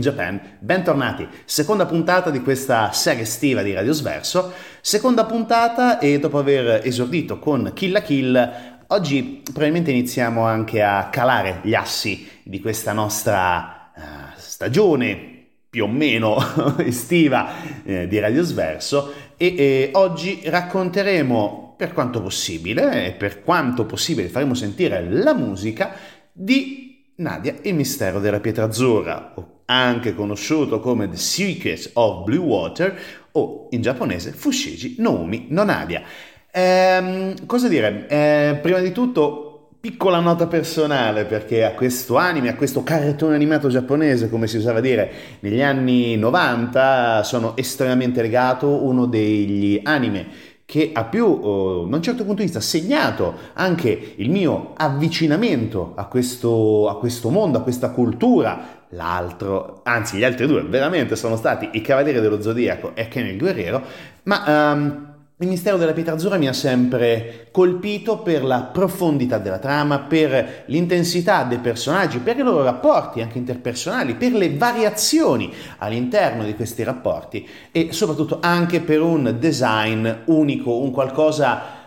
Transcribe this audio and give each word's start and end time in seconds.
Japan, 0.00 0.40
bentornati. 0.58 1.28
Seconda 1.44 1.86
puntata 1.86 2.30
di 2.30 2.40
questa 2.40 2.92
serie 2.92 3.22
estiva 3.22 3.62
di 3.62 3.72
Radio 3.72 3.92
Sverso. 3.92 4.52
Seconda 4.80 5.24
puntata 5.24 5.98
e 5.98 6.18
dopo 6.18 6.38
aver 6.38 6.84
esordito 6.84 7.38
con 7.38 7.72
Kill 7.74 7.92
la 7.92 8.02
Kill, 8.02 8.52
oggi 8.88 9.42
probabilmente 9.44 9.90
iniziamo 9.90 10.44
anche 10.44 10.82
a 10.82 11.08
calare 11.10 11.60
gli 11.62 11.74
assi 11.74 12.28
di 12.42 12.60
questa 12.60 12.92
nostra 12.92 13.92
eh, 13.94 14.00
stagione 14.36 15.46
più 15.70 15.84
o 15.84 15.88
meno 15.88 16.36
estiva 16.78 17.82
eh, 17.84 18.08
di 18.08 18.18
Radio 18.18 18.42
Sverso 18.42 19.12
e 19.36 19.54
eh, 19.56 19.90
oggi 19.92 20.40
racconteremo 20.44 21.74
per 21.78 21.92
quanto 21.92 22.20
possibile 22.20 23.06
e 23.06 23.12
per 23.12 23.42
quanto 23.42 23.86
possibile 23.86 24.28
faremo 24.28 24.54
sentire 24.54 25.08
la 25.08 25.32
musica 25.32 25.94
di 26.32 27.12
Nadia, 27.16 27.54
il 27.62 27.74
mistero 27.74 28.18
della 28.18 28.40
pietra 28.40 28.64
azzurra, 28.64 29.34
anche 29.70 30.14
conosciuto 30.14 30.80
come 30.80 31.08
The 31.08 31.16
Secrets 31.16 31.90
of 31.94 32.24
Blue 32.24 32.44
Water 32.44 32.98
o 33.32 33.68
in 33.70 33.80
giapponese 33.82 34.32
Fushigi 34.32 34.96
no 34.98 35.20
Umi 35.20 35.46
no 35.50 35.62
Nadia. 35.62 36.02
Ehm, 36.50 37.46
cosa 37.46 37.68
dire? 37.68 38.06
Eh, 38.08 38.58
prima 38.60 38.80
di 38.80 38.90
tutto 38.90 39.68
piccola 39.78 40.18
nota 40.18 40.46
personale 40.46 41.24
perché 41.24 41.64
a 41.64 41.70
questo 41.70 42.16
anime, 42.16 42.50
a 42.50 42.54
questo 42.56 42.82
cartone 42.82 43.34
animato 43.34 43.68
giapponese, 43.68 44.28
come 44.28 44.46
si 44.48 44.56
usava 44.56 44.80
dire 44.80 45.10
negli 45.40 45.62
anni 45.62 46.16
90, 46.16 47.22
sono 47.22 47.56
estremamente 47.56 48.20
legato, 48.20 48.84
uno 48.84 49.06
degli 49.06 49.80
anime 49.84 50.48
che 50.66 50.90
ha 50.92 51.04
più, 51.04 51.24
oh, 51.24 51.84
da 51.86 51.96
un 51.96 52.02
certo 52.02 52.24
punto 52.24 52.42
di 52.42 52.44
vista, 52.44 52.60
segnato 52.60 53.34
anche 53.54 54.14
il 54.16 54.30
mio 54.30 54.72
avvicinamento 54.76 55.94
a 55.96 56.04
questo, 56.04 56.88
a 56.88 56.96
questo 56.98 57.30
mondo, 57.30 57.58
a 57.58 57.62
questa 57.62 57.90
cultura. 57.90 58.79
L'altro, 58.90 59.80
anzi 59.84 60.16
gli 60.16 60.24
altri 60.24 60.46
due, 60.46 60.62
veramente 60.62 61.14
sono 61.16 61.36
stati 61.36 61.70
i 61.72 61.80
Cavalieri 61.80 62.20
dello 62.20 62.42
Zodiaco 62.42 62.92
e 62.94 63.08
Ken 63.08 63.26
il 63.26 63.38
Guerriero, 63.38 63.82
ma... 64.24 64.72
Um, 64.72 65.08
il 65.42 65.48
mistero 65.48 65.78
della 65.78 65.94
pietra 65.94 66.12
azzurra 66.12 66.36
mi 66.36 66.48
ha 66.48 66.52
sempre 66.52 67.48
colpito 67.50 68.18
per 68.18 68.44
la 68.44 68.60
profondità 68.60 69.38
della 69.38 69.58
trama, 69.58 70.00
per 70.00 70.64
l'intensità 70.66 71.44
dei 71.44 71.56
personaggi, 71.56 72.18
per 72.18 72.36
i 72.36 72.42
loro 72.42 72.62
rapporti 72.62 73.22
anche 73.22 73.38
interpersonali, 73.38 74.16
per 74.16 74.32
le 74.32 74.54
variazioni 74.54 75.50
all'interno 75.78 76.44
di 76.44 76.54
questi 76.54 76.82
rapporti 76.82 77.48
e 77.72 77.88
soprattutto 77.92 78.40
anche 78.42 78.82
per 78.82 79.00
un 79.00 79.36
design 79.38 80.06
unico, 80.26 80.76
un 80.76 80.90
qualcosa 80.90 81.79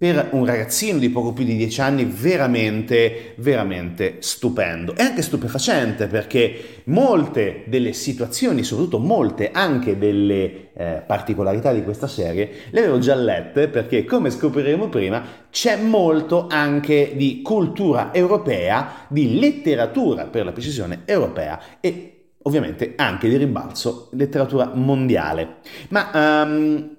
per 0.00 0.30
un 0.30 0.46
ragazzino 0.46 0.98
di 0.98 1.10
poco 1.10 1.34
più 1.34 1.44
di 1.44 1.56
10 1.56 1.80
anni 1.82 2.04
veramente, 2.06 3.34
veramente 3.36 4.16
stupendo 4.20 4.96
e 4.96 5.02
anche 5.02 5.20
stupefacente 5.20 6.06
perché 6.06 6.80
molte 6.84 7.64
delle 7.66 7.92
situazioni, 7.92 8.62
soprattutto 8.62 8.98
molte 8.98 9.50
anche 9.50 9.98
delle 9.98 10.72
eh, 10.72 11.02
particolarità 11.06 11.70
di 11.74 11.84
questa 11.84 12.06
serie, 12.06 12.50
le 12.70 12.80
avevo 12.80 12.98
già 12.98 13.14
lette 13.14 13.68
perché 13.68 14.06
come 14.06 14.30
scopriremo 14.30 14.88
prima 14.88 15.22
c'è 15.50 15.76
molto 15.76 16.46
anche 16.48 17.12
di 17.14 17.42
cultura 17.42 18.14
europea, 18.14 19.04
di 19.06 19.38
letteratura 19.38 20.24
per 20.28 20.46
la 20.46 20.52
precisione 20.52 21.02
europea 21.04 21.60
e 21.78 22.36
ovviamente 22.44 22.94
anche 22.96 23.28
di 23.28 23.36
rimbalzo 23.36 24.08
letteratura 24.12 24.70
mondiale. 24.72 25.56
Ma 25.90 26.46
um, 26.46 26.96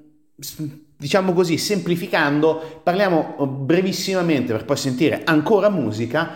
diciamo 1.01 1.33
così, 1.33 1.57
semplificando, 1.57 2.81
parliamo 2.83 3.47
brevissimamente 3.47 4.53
per 4.53 4.65
poi 4.65 4.77
sentire 4.77 5.21
ancora 5.23 5.67
musica. 5.71 6.29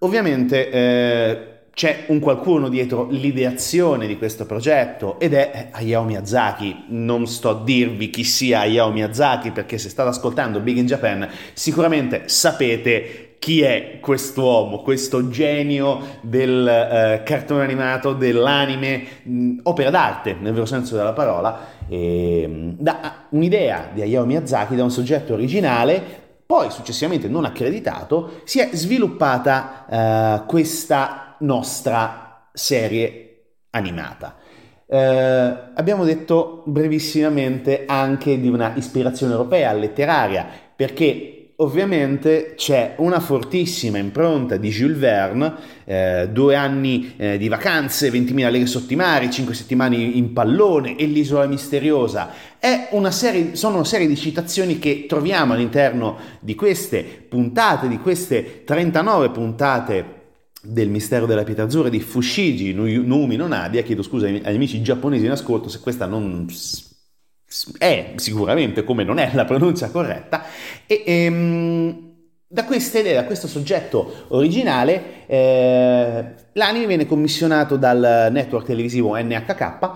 Ovviamente 0.00 0.70
eh, 0.70 1.48
c'è 1.72 2.04
un 2.08 2.18
qualcuno 2.18 2.68
dietro 2.68 3.06
l'ideazione 3.08 4.06
di 4.06 4.18
questo 4.18 4.44
progetto 4.44 5.18
ed 5.18 5.32
è 5.32 5.68
Hayao 5.70 6.04
Miyazaki. 6.04 6.84
Non 6.88 7.26
sto 7.26 7.48
a 7.48 7.64
dirvi 7.64 8.10
chi 8.10 8.22
sia 8.22 8.60
Hayao 8.60 8.92
Miyazaki 8.92 9.50
perché 9.50 9.78
se 9.78 9.88
state 9.88 10.10
ascoltando 10.10 10.60
Big 10.60 10.76
in 10.76 10.84
Japan 10.84 11.26
sicuramente 11.54 12.24
sapete 12.28 13.36
chi 13.38 13.62
è 13.62 13.96
quest'uomo, 13.98 14.82
questo 14.82 15.30
genio 15.30 16.18
del 16.20 16.68
eh, 16.68 17.22
cartone 17.24 17.62
animato, 17.62 18.12
dell'anime, 18.12 19.02
mh, 19.22 19.60
opera 19.62 19.88
d'arte 19.88 20.36
nel 20.38 20.52
vero 20.52 20.66
senso 20.66 20.96
della 20.96 21.14
parola, 21.14 21.78
e, 21.90 22.74
da 22.78 23.26
un'idea 23.30 23.90
di 23.92 24.02
Hayao 24.02 24.24
Miyazaki, 24.24 24.76
da 24.76 24.84
un 24.84 24.92
soggetto 24.92 25.32
originale 25.32 26.28
poi 26.50 26.68
successivamente 26.72 27.28
non 27.28 27.44
accreditato, 27.44 28.40
si 28.42 28.58
è 28.58 28.70
sviluppata 28.72 29.86
eh, 29.88 30.46
questa 30.46 31.36
nostra 31.40 32.48
serie 32.52 33.42
animata. 33.70 34.34
Eh, 34.84 34.98
abbiamo 34.98 36.02
detto 36.02 36.64
brevissimamente 36.66 37.84
anche 37.86 38.40
di 38.40 38.48
una 38.48 38.72
ispirazione 38.74 39.30
europea 39.30 39.72
letteraria, 39.72 40.44
perché 40.74 41.39
Ovviamente 41.60 42.54
c'è 42.56 42.94
una 42.98 43.20
fortissima 43.20 43.98
impronta 43.98 44.56
di 44.56 44.70
Jules 44.70 44.96
Verne, 44.96 45.54
eh, 45.84 46.28
due 46.32 46.54
anni 46.54 47.12
eh, 47.18 47.36
di 47.36 47.48
vacanze, 47.48 48.10
20.000 48.10 48.50
leghe 48.50 48.64
sotto 48.64 48.94
i 48.94 48.96
mari, 48.96 49.30
5 49.30 49.52
settimane 49.52 49.96
in 49.96 50.32
pallone 50.32 50.96
e 50.96 51.04
l'isola 51.04 51.46
misteriosa. 51.46 52.30
Una 52.92 53.10
serie, 53.10 53.56
sono 53.56 53.74
una 53.76 53.84
serie 53.84 54.06
di 54.06 54.16
citazioni 54.16 54.78
che 54.78 55.04
troviamo 55.06 55.52
all'interno 55.52 56.16
di 56.40 56.54
queste 56.54 57.02
puntate, 57.28 57.88
di 57.88 57.98
queste 57.98 58.64
39 58.64 59.30
puntate 59.30 60.04
del 60.62 60.88
mistero 60.88 61.26
della 61.26 61.44
pietra 61.44 61.64
azzurra 61.64 61.90
di 61.90 62.00
Fushigi 62.00 62.72
Numi 62.72 63.36
no 63.36 63.46
Nadia, 63.46 63.82
chiedo 63.82 64.02
scusa 64.02 64.26
agli 64.26 64.42
amici 64.44 64.80
giapponesi 64.80 65.26
in 65.26 65.30
ascolto 65.30 65.68
se 65.68 65.80
questa 65.80 66.06
non 66.06 66.46
è 67.78 68.12
sicuramente 68.16 68.84
come 68.84 69.04
non 69.04 69.18
è 69.18 69.30
la 69.34 69.44
pronuncia 69.44 69.90
corretta, 69.90 70.44
e 70.86 71.02
ehm, 71.04 72.08
da 72.52 72.64
questa 72.64 72.98
idea, 72.98 73.20
da 73.20 73.26
questo 73.26 73.46
soggetto 73.46 74.24
originale, 74.28 75.26
eh, 75.26 76.24
l'anime 76.54 76.86
viene 76.86 77.06
commissionato 77.06 77.76
dal 77.76 78.28
network 78.32 78.66
televisivo 78.66 79.16
NHK 79.16 79.90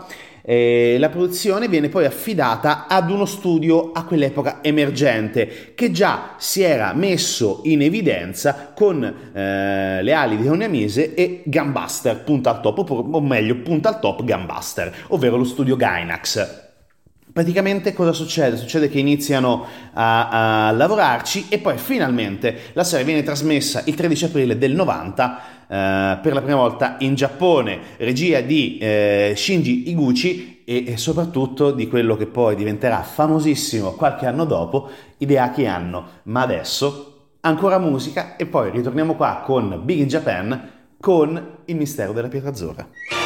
e 0.47 0.97
la 0.99 1.09
produzione 1.09 1.69
viene 1.69 1.89
poi 1.89 2.05
affidata 2.05 2.87
ad 2.87 3.11
uno 3.11 3.25
studio 3.25 3.93
a 3.93 4.05
quell'epoca 4.05 4.59
emergente 4.62 5.73
che 5.75 5.91
già 5.91 6.35
si 6.37 6.62
era 6.62 6.93
messo 6.93 7.62
in 7.65 7.83
evidenza 7.83 8.73
con 8.73 9.03
eh, 9.03 10.03
le 10.03 10.12
ali 10.12 10.37
di 10.37 10.47
Oniamise 10.47 11.15
e 11.15 11.43
Gambuster, 11.47 12.23
punta 12.23 12.51
al 12.51 12.61
top, 12.61 12.89
o 12.89 13.21
meglio 13.21 13.56
punta 13.62 13.89
al 13.89 14.01
top 14.01 14.23
Gambuster, 14.23 14.95
ovvero 15.09 15.37
lo 15.39 15.45
studio 15.45 15.75
Gainax. 15.77 16.63
Praticamente 17.34 17.92
cosa 17.94 18.12
succede? 18.12 18.56
Succede 18.56 18.88
che 18.88 19.00
iniziano 19.00 19.66
a, 19.92 20.69
a, 20.69 20.70
lavorarci 20.70 21.46
e 21.48 21.58
poi 21.58 21.76
finalmente 21.78 22.70
la 22.75 22.84
serie 22.84 23.04
viene 23.04 23.25
trasmessa 23.25 23.82
il 23.86 23.96
13 23.96 24.26
aprile 24.26 24.56
del 24.56 24.72
90 24.72 25.38
eh, 25.66 26.19
per 26.22 26.32
la 26.32 26.40
prima 26.40 26.58
volta 26.58 26.94
in 27.00 27.16
Giappone, 27.16 27.81
regia 27.96 28.40
di 28.40 28.78
eh, 28.78 29.32
Shinji 29.34 29.90
Iguchi 29.90 30.62
e, 30.64 30.84
e, 30.86 30.96
soprattutto 30.96 31.72
di 31.72 31.88
quello 31.88 32.16
che 32.16 32.26
poi 32.26 32.54
diventerà 32.54 33.02
famosissimo 33.02 33.94
qualche 33.94 34.26
anno 34.26 34.44
dopo, 34.44 34.88
Hideaki 35.19 35.66
Anno. 35.66 36.06
Ma 36.25 36.42
adesso 36.42 37.31
ancora 37.40 37.81
musica 37.81 38.36
e 38.36 38.46
poi 38.46 38.70
ritorniamo 38.70 39.16
qua 39.16 39.42
con 39.44 39.81
Big 39.82 39.98
in 39.98 40.06
Japan 40.06 40.70
con 41.00 41.56
il 41.64 41.75
mistero 41.75 42.12
della 42.12 42.28
pietra 42.28 42.50
azzurra. 42.50 43.24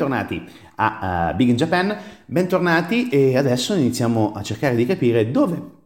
Bentornati 0.00 0.48
a 0.76 1.30
uh, 1.30 1.36
Big 1.36 1.48
in 1.50 1.56
Japan, 1.56 1.94
bentornati 2.24 3.08
e 3.10 3.36
adesso 3.36 3.74
iniziamo 3.74 4.32
a 4.34 4.42
cercare 4.42 4.74
di 4.74 4.86
capire 4.86 5.30
dove 5.30 5.78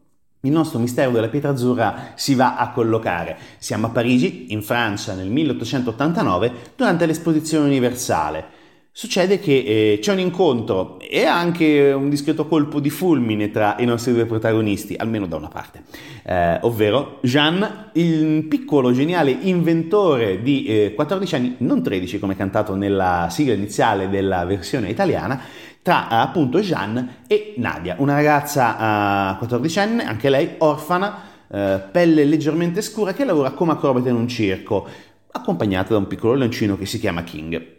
il 0.42 0.52
nostro 0.52 0.78
mistero 0.78 1.10
della 1.10 1.28
pietra 1.28 1.50
azzurra 1.50 2.12
si 2.14 2.34
va 2.34 2.56
a 2.56 2.70
collocare. 2.70 3.36
Siamo 3.58 3.86
a 3.86 3.90
Parigi, 3.90 4.52
in 4.52 4.62
Francia, 4.62 5.14
nel 5.14 5.30
1889, 5.30 6.52
durante 6.76 7.06
l'esposizione 7.06 7.66
universale. 7.66 8.62
Succede 8.96 9.40
che 9.40 9.64
eh, 9.94 9.98
c'è 10.00 10.12
un 10.12 10.20
incontro 10.20 11.00
e 11.00 11.24
anche 11.24 11.90
un 11.90 12.08
discreto 12.08 12.46
colpo 12.46 12.78
di 12.78 12.90
fulmine 12.90 13.50
tra 13.50 13.74
i 13.80 13.84
nostri 13.84 14.12
due 14.12 14.24
protagonisti, 14.24 14.94
almeno 14.96 15.26
da 15.26 15.34
una 15.34 15.48
parte, 15.48 15.82
eh, 16.22 16.60
ovvero 16.60 17.18
Jean, 17.22 17.90
il 17.94 18.44
piccolo 18.44 18.92
geniale 18.92 19.32
inventore 19.32 20.42
di 20.42 20.66
eh, 20.66 20.92
14 20.94 21.34
anni, 21.34 21.54
non 21.58 21.82
13 21.82 22.20
come 22.20 22.36
cantato 22.36 22.76
nella 22.76 23.26
sigla 23.32 23.54
iniziale 23.54 24.08
della 24.08 24.44
versione 24.44 24.90
italiana, 24.90 25.40
tra 25.82 26.08
eh, 26.08 26.14
appunto 26.14 26.60
Jeanne 26.60 27.22
e 27.26 27.54
Nadia, 27.56 27.96
una 27.98 28.14
ragazza 28.14 29.40
eh, 29.40 29.44
14enne, 29.44 30.06
anche 30.06 30.30
lei 30.30 30.50
orfana, 30.58 31.18
eh, 31.50 31.82
pelle 31.90 32.24
leggermente 32.24 32.80
scura, 32.80 33.12
che 33.12 33.24
lavora 33.24 33.50
come 33.50 33.72
acrobata 33.72 34.08
in 34.08 34.14
un 34.14 34.28
circo, 34.28 34.86
accompagnata 35.32 35.94
da 35.94 35.98
un 35.98 36.06
piccolo 36.06 36.34
leoncino 36.34 36.78
che 36.78 36.86
si 36.86 37.00
chiama 37.00 37.24
King 37.24 37.73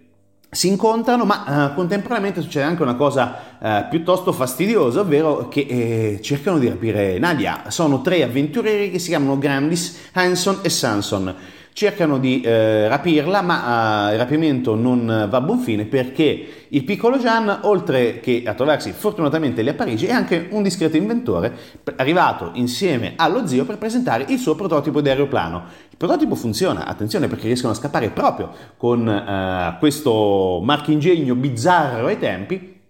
si 0.55 0.69
incontrano, 0.69 1.25
ma 1.25 1.43
uh, 1.71 1.75
contemporaneamente 1.75 2.41
succede 2.41 2.65
anche 2.65 2.81
una 2.81 2.95
cosa 2.95 3.35
uh, 3.59 3.67
piuttosto 3.89 4.31
fastidiosa, 4.31 5.01
ovvero 5.01 5.49
che 5.49 5.65
eh, 5.67 6.19
cercano 6.21 6.57
di 6.57 6.69
rapire 6.69 7.19
Nadia. 7.19 7.63
Sono 7.67 8.01
tre 8.01 8.23
avventurieri 8.23 8.89
che 8.89 8.99
si 8.99 9.09
chiamano 9.09 9.37
Grandis, 9.37 10.09
Hanson 10.13 10.59
e 10.61 10.69
Sanson 10.69 11.35
cercano 11.75 12.19
di 12.19 12.39
eh, 12.39 12.87
rapirla, 12.87 13.41
ma 13.41 14.09
eh, 14.09 14.13
il 14.13 14.17
rapimento 14.17 14.75
non 14.75 15.27
va 15.29 15.37
a 15.37 15.41
buon 15.41 15.59
fine 15.59 15.83
perché 15.83 16.65
il 16.69 16.85
piccolo 16.85 17.17
Jean, 17.17 17.59
oltre 17.63 18.21
che 18.21 18.43
a 18.45 18.53
trovarsi 18.53 18.93
fortunatamente 18.93 19.61
lì 19.61 19.67
a 19.67 19.73
Parigi, 19.73 20.05
è 20.05 20.13
anche 20.13 20.47
un 20.51 20.63
discreto 20.63 20.95
inventore 20.95 21.53
arrivato 21.97 22.51
insieme 22.53 23.13
allo 23.17 23.45
zio 23.45 23.65
per 23.65 23.77
presentare 23.77 24.23
il 24.29 24.39
suo 24.39 24.55
prototipo 24.55 25.01
di 25.01 25.09
aeroplano. 25.09 25.63
Il 25.95 26.01
prototipo 26.05 26.35
funziona, 26.35 26.85
attenzione 26.87 27.29
perché 27.29 27.45
riescono 27.45 27.71
a 27.71 27.75
scappare 27.75 28.09
proprio 28.09 28.51
con 28.75 29.07
eh, 29.07 29.77
questo 29.79 30.59
marchingegno 30.61 31.35
bizzarro 31.35 32.07
ai 32.07 32.19
tempi, 32.19 32.81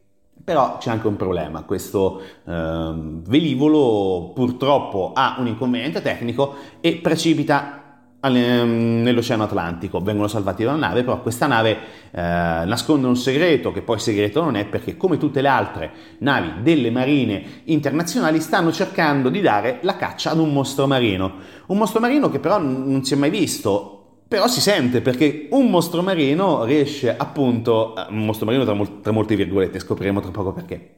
però 0.44 0.80
c'è 0.80 0.90
anche 0.90 1.06
un 1.06 1.16
problema, 1.16 1.62
questo 1.62 2.20
eh, 2.20 2.94
velivolo 3.28 4.32
purtroppo 4.34 5.12
ha 5.14 5.36
un 5.38 5.46
inconveniente 5.46 6.02
tecnico 6.02 6.56
e 6.82 6.96
precipita 6.96 7.85
nell'Oceano 8.29 9.44
Atlantico. 9.44 10.00
Vengono 10.01 10.27
salvati 10.27 10.63
da 10.63 10.72
una 10.72 10.88
nave, 10.88 11.03
però 11.03 11.22
questa 11.22 11.48
nave 11.48 11.77
eh, 12.12 12.22
nasconde 12.22 13.08
un 13.08 13.15
segreto 13.15 13.72
che 13.72 13.82
poi 13.82 14.00
segreto 14.00 14.41
non 14.41 14.55
è 14.55 14.65
perché 14.65 14.98
come 14.98 15.17
tutte 15.17 15.41
le 15.41 15.48
altre 15.48 15.91
navi 16.20 16.62
delle 16.62 16.91
marine 16.91 17.62
internazionali 17.65 18.39
stanno 18.39 18.72
cercando 18.72 19.29
di 19.29 19.41
dare 19.41 19.79
la 19.82 19.96
caccia 19.96 20.32
ad 20.32 20.39
un 20.39 20.53
mostro 20.53 20.88
marino. 20.88 21.34
Un 21.67 21.77
mostro 21.77 22.00
marino 22.00 22.29
che 22.29 22.39
però 22.39 22.60
non 22.60 23.03
si 23.03 23.13
è 23.13 23.17
mai 23.17 23.29
visto, 23.29 24.22
però 24.27 24.48
si 24.48 24.60
sente 24.60 25.01
perché 25.01 25.48
un 25.51 25.70
mostro 25.70 26.01
marino 26.01 26.63
riesce 26.63 27.15
appunto, 27.15 27.96
eh, 27.96 28.05
un 28.10 28.25
mostro 28.25 28.46
marino 28.46 28.63
tra, 28.63 28.74
mol- 28.74 29.01
tra 29.01 29.12
molte 29.12 29.36
virgolette, 29.36 29.79
scopriremo 29.79 30.20
tra 30.20 30.32
poco 30.32 30.51
perché, 30.51 30.94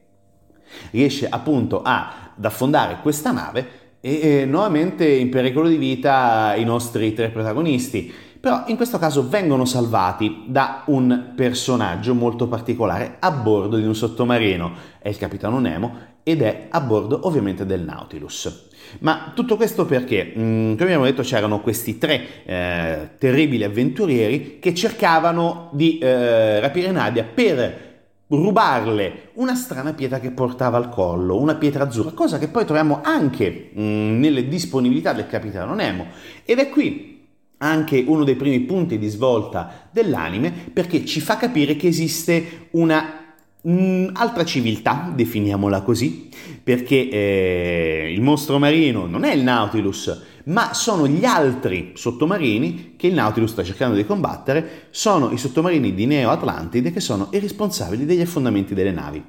riesce 0.90 1.28
appunto 1.28 1.82
ad 1.82 2.44
affondare 2.44 2.98
questa 3.02 3.30
nave 3.30 3.87
e 4.00 4.20
eh, 4.20 4.44
nuovamente 4.44 5.06
in 5.06 5.28
pericolo 5.28 5.68
di 5.68 5.76
vita 5.76 6.54
i 6.56 6.64
nostri 6.64 7.12
tre 7.12 7.30
protagonisti. 7.30 8.12
Però 8.40 8.64
in 8.68 8.76
questo 8.76 8.98
caso 8.98 9.28
vengono 9.28 9.64
salvati 9.64 10.44
da 10.46 10.84
un 10.86 11.32
personaggio 11.34 12.14
molto 12.14 12.46
particolare 12.46 13.16
a 13.18 13.32
bordo 13.32 13.76
di 13.76 13.84
un 13.84 13.96
sottomarino, 13.96 14.72
è 15.00 15.08
il 15.08 15.16
capitano 15.16 15.58
Nemo 15.58 16.06
ed 16.22 16.42
è 16.42 16.68
a 16.70 16.80
bordo 16.80 17.26
ovviamente 17.26 17.66
del 17.66 17.82
Nautilus. 17.82 18.66
Ma 19.00 19.32
tutto 19.34 19.56
questo 19.56 19.86
perché, 19.86 20.32
mm, 20.36 20.72
come 20.72 20.84
abbiamo 20.84 21.04
detto, 21.04 21.22
c'erano 21.22 21.60
questi 21.60 21.98
tre 21.98 22.44
eh, 22.44 23.08
terribili 23.18 23.64
avventurieri 23.64 24.58
che 24.60 24.72
cercavano 24.72 25.70
di 25.72 25.98
eh, 25.98 26.60
rapire 26.60 26.92
Nadia 26.92 27.24
per 27.24 27.87
rubarle 28.28 29.30
una 29.34 29.54
strana 29.54 29.94
pietra 29.94 30.20
che 30.20 30.30
portava 30.30 30.76
al 30.76 30.88
collo, 30.90 31.40
una 31.40 31.54
pietra 31.54 31.84
azzurra, 31.84 32.10
cosa 32.10 32.38
che 32.38 32.48
poi 32.48 32.64
troviamo 32.64 33.00
anche 33.02 33.70
mh, 33.72 33.82
mm, 33.82 34.18
nelle 34.20 34.48
disponibilità 34.48 35.12
del 35.12 35.26
capitano 35.26 35.74
Nemo. 35.74 36.06
Ed 36.44 36.58
è 36.58 36.68
qui 36.68 37.16
anche 37.58 38.04
uno 38.06 38.24
dei 38.24 38.36
primi 38.36 38.60
punti 38.60 38.98
di 38.98 39.08
svolta 39.08 39.88
dell'anime 39.90 40.52
perché 40.72 41.04
ci 41.04 41.20
fa 41.20 41.36
capire 41.36 41.76
che 41.76 41.88
esiste 41.88 42.68
una 42.72 43.17
Mm, 43.66 44.10
altra 44.12 44.44
civiltà, 44.44 45.10
definiamola 45.12 45.82
così, 45.82 46.28
perché 46.62 47.08
eh, 47.08 48.12
il 48.14 48.20
mostro 48.22 48.56
marino 48.60 49.06
non 49.06 49.24
è 49.24 49.34
il 49.34 49.42
Nautilus, 49.42 50.26
ma 50.44 50.74
sono 50.74 51.08
gli 51.08 51.24
altri 51.24 51.90
sottomarini 51.94 52.94
che 52.96 53.08
il 53.08 53.14
Nautilus 53.14 53.50
sta 53.50 53.64
cercando 53.64 53.96
di 53.96 54.06
combattere, 54.06 54.86
sono 54.90 55.32
i 55.32 55.38
sottomarini 55.38 55.92
di 55.92 56.06
Neo 56.06 56.30
Atlantide 56.30 56.92
che 56.92 57.00
sono 57.00 57.30
i 57.32 57.40
responsabili 57.40 58.04
degli 58.04 58.20
affondamenti 58.20 58.74
delle 58.74 58.92
navi. 58.92 59.24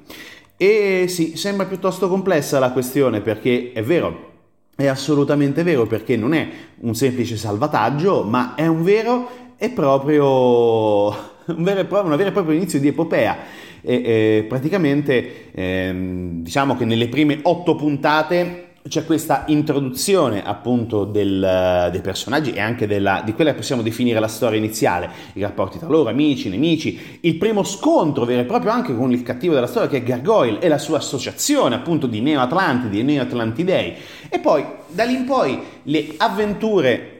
E 0.56 1.06
sì, 1.08 1.36
sembra 1.36 1.66
piuttosto 1.66 2.08
complessa 2.08 2.60
la 2.60 2.70
questione 2.70 3.22
perché 3.22 3.72
è 3.72 3.82
vero, 3.82 4.28
è 4.76 4.86
assolutamente 4.86 5.64
vero 5.64 5.86
perché 5.86 6.16
non 6.16 6.34
è 6.34 6.48
un 6.82 6.94
semplice 6.94 7.36
salvataggio, 7.36 8.22
ma 8.22 8.54
è 8.54 8.68
un 8.68 8.84
vero 8.84 9.54
e 9.56 9.70
proprio, 9.70 11.08
un 11.50 11.62
vero 11.64 11.80
e 11.80 11.84
proprio 11.84 12.06
una 12.06 12.16
vera 12.16 12.28
e 12.28 12.32
propria 12.32 12.54
inizio 12.54 12.78
di 12.78 12.88
epopea 12.88 13.68
e, 13.82 14.44
praticamente 14.48 15.50
ehm, 15.52 16.42
diciamo 16.42 16.76
che 16.76 16.84
nelle 16.84 17.08
prime 17.08 17.38
otto 17.42 17.74
puntate 17.74 18.68
c'è 18.88 19.04
questa 19.04 19.44
introduzione 19.48 20.42
appunto 20.42 21.04
del, 21.04 21.88
dei 21.92 22.00
personaggi 22.00 22.52
e 22.52 22.60
anche 22.60 22.86
della, 22.86 23.22
di 23.24 23.34
quella 23.34 23.50
che 23.50 23.56
possiamo 23.56 23.82
definire 23.82 24.18
la 24.18 24.26
storia 24.26 24.58
iniziale, 24.58 25.10
i 25.34 25.42
rapporti 25.42 25.78
tra 25.78 25.86
loro, 25.86 26.08
amici, 26.08 26.48
nemici, 26.48 27.18
il 27.20 27.36
primo 27.36 27.62
scontro 27.62 28.24
vero 28.24 28.40
e 28.40 28.44
proprio 28.44 28.72
anche 28.72 28.96
con 28.96 29.12
il 29.12 29.22
cattivo 29.22 29.54
della 29.54 29.66
storia 29.66 29.88
che 29.88 29.98
è 29.98 30.02
Gargoyle 30.02 30.60
e 30.60 30.68
la 30.68 30.78
sua 30.78 30.96
associazione 30.96 31.74
appunto 31.74 32.06
di 32.06 32.20
Neo 32.20 32.40
Atlantidi 32.40 33.00
e 33.00 33.02
Neo 33.02 33.22
Atlantidei 33.22 33.94
e 34.28 34.38
poi 34.38 34.64
da 34.88 35.04
lì 35.04 35.14
in 35.14 35.24
poi 35.24 35.60
le 35.82 36.14
avventure 36.16 37.19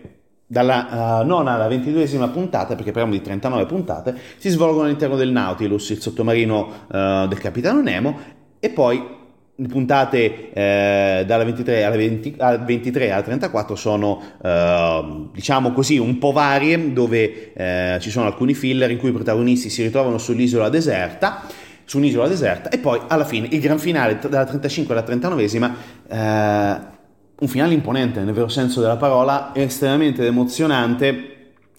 dalla 0.50 1.20
uh, 1.20 1.24
nona 1.24 1.52
alla 1.52 1.68
ventiduesima 1.68 2.26
puntata, 2.26 2.74
perché 2.74 2.90
parliamo 2.90 3.12
di 3.12 3.22
39 3.22 3.66
puntate, 3.66 4.16
si 4.36 4.48
svolgono 4.48 4.86
all'interno 4.86 5.14
del 5.14 5.30
Nautilus, 5.30 5.90
il 5.90 6.00
sottomarino 6.00 6.58
uh, 6.88 7.28
del 7.28 7.38
capitano 7.38 7.80
Nemo, 7.80 8.18
e 8.58 8.70
poi 8.70 9.18
le 9.54 9.68
puntate 9.68 10.52
eh, 10.52 11.24
dalla 11.26 11.44
23 11.44 11.84
alla, 11.84 11.96
20, 11.96 12.34
al 12.38 12.64
23 12.64 13.10
alla 13.12 13.22
34 13.22 13.76
sono 13.76 14.22
eh, 14.42 15.28
diciamo 15.32 15.72
così 15.72 15.98
un 15.98 16.16
po' 16.16 16.32
varie 16.32 16.94
dove 16.94 17.52
eh, 17.52 17.98
ci 18.00 18.08
sono 18.10 18.24
alcuni 18.24 18.54
filler 18.54 18.90
in 18.90 18.96
cui 18.96 19.10
i 19.10 19.12
protagonisti 19.12 19.68
si 19.68 19.82
ritrovano 19.82 20.16
sull'isola 20.16 20.70
deserta 20.70 21.42
su 21.84 21.98
un'isola 21.98 22.26
deserta 22.26 22.70
e 22.70 22.78
poi 22.78 23.00
alla 23.06 23.26
fine 23.26 23.48
il 23.50 23.60
gran 23.60 23.78
finale 23.78 24.18
dalla 24.18 24.46
35 24.46 24.94
alla 24.94 25.04
39esima 25.04 26.98
un 27.40 27.48
finale 27.48 27.74
imponente 27.74 28.20
nel 28.20 28.34
vero 28.34 28.48
senso 28.48 28.80
della 28.80 28.96
parola, 28.96 29.50
estremamente 29.54 30.24
emozionante 30.24 31.36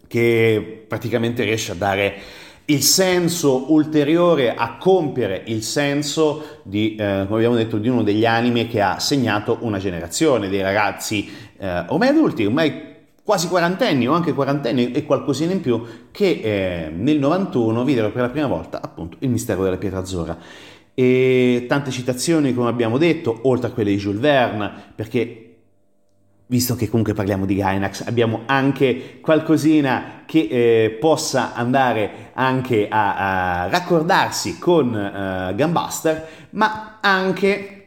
che 0.08 0.86
praticamente 0.88 1.44
riesce 1.44 1.72
a 1.72 1.75
dare 1.75 2.15
il 2.65 2.82
senso 2.84 3.72
ulteriore 3.74 4.53
a 4.53 4.77
compiere 4.77 5.44
il 5.46 5.63
senso 5.63 6.60
di, 6.63 6.96
eh, 6.96 7.25
come 7.27 7.38
abbiamo 7.38 7.56
detto, 7.56 7.77
di 7.77 7.89
uno 7.89 8.03
degli 8.03 8.25
anime 8.25 8.68
che 8.68 8.82
ha 8.82 9.00
segnato 9.00 9.58
una 9.62 9.77
generazione 9.77 10.48
dei 10.48 10.62
ragazzi 10.62 11.30
eh, 11.58 11.86
ormai 11.88 12.10
adulti, 12.10 12.46
ormai 12.46 12.89
quasi 13.24 13.48
quarantenni 13.48 14.08
o 14.08 14.13
anche 14.13 14.34
quarantenni 14.34 14.91
e 14.91 15.06
qualcosina 15.06 15.51
in 15.51 15.62
più 15.62 15.84
che 16.12 16.41
eh, 16.44 16.91
nel 16.94 17.20
91 17.20 17.84
videro 17.84 18.12
per 18.12 18.22
la 18.24 18.30
prima 18.30 18.48
volta 18.48 18.82
appunto 18.82 19.18
il 19.20 19.30
mistero 19.30 19.63
della 19.63 19.77
pietra 19.77 20.00
azzurra. 20.00 20.38
E 20.94 21.65
tante 21.68 21.89
citazioni, 21.91 22.53
come 22.53 22.70
abbiamo 22.70 22.98
detto, 22.98 23.39
oltre 23.44 23.70
a 23.70 23.72
quelle 23.72 23.91
di 23.91 23.98
Jules 23.98 24.20
Verne, 24.20 24.72
perché 24.94 25.50
visto 26.51 26.75
che 26.75 26.89
comunque 26.89 27.13
parliamo 27.13 27.46
di 27.46 27.55
Gainax, 27.55 28.05
abbiamo 28.05 28.41
anche 28.46 29.20
qualcosina 29.22 30.24
che 30.25 30.48
eh, 30.51 30.98
possa 31.00 31.53
andare 31.53 32.31
anche 32.34 32.89
a, 32.89 33.63
a 33.63 33.70
raccordarsi 33.70 34.60
con 34.60 34.93
uh, 34.93 35.55
Gunbuster, 35.55 36.27
ma 36.50 36.98
anche 37.00 37.77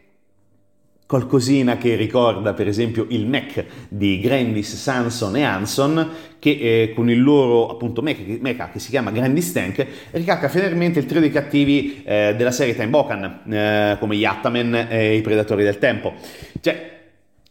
qualcosina 1.06 1.76
che 1.76 1.94
ricorda 1.94 2.54
per 2.54 2.66
esempio 2.66 3.04
il 3.10 3.26
mech 3.26 3.66
di 3.90 4.18
Grandis, 4.18 4.76
Sanson 4.76 5.36
e 5.36 5.42
Hanson 5.42 6.10
che 6.38 6.50
eh, 6.50 6.92
con 6.94 7.10
il 7.10 7.22
loro 7.22 7.68
appunto 7.68 8.00
mech, 8.00 8.40
mecha 8.40 8.70
che 8.70 8.78
si 8.78 8.88
chiama 8.88 9.10
Grandis 9.10 9.52
Tank 9.52 9.86
ricalca 10.12 10.48
fedelmente 10.48 10.98
il 10.98 11.04
trio 11.04 11.20
dei 11.20 11.30
cattivi 11.30 12.02
eh, 12.02 12.34
della 12.34 12.50
serie 12.50 12.74
Time 12.74 12.88
Bokan 12.88 13.42
eh, 13.46 13.96
come 14.00 14.16
gli 14.16 14.24
Atamen 14.24 14.86
e 14.88 15.16
i 15.16 15.20
Predatori 15.20 15.62
del 15.62 15.76
Tempo. 15.76 16.14
Cioè 16.60 16.93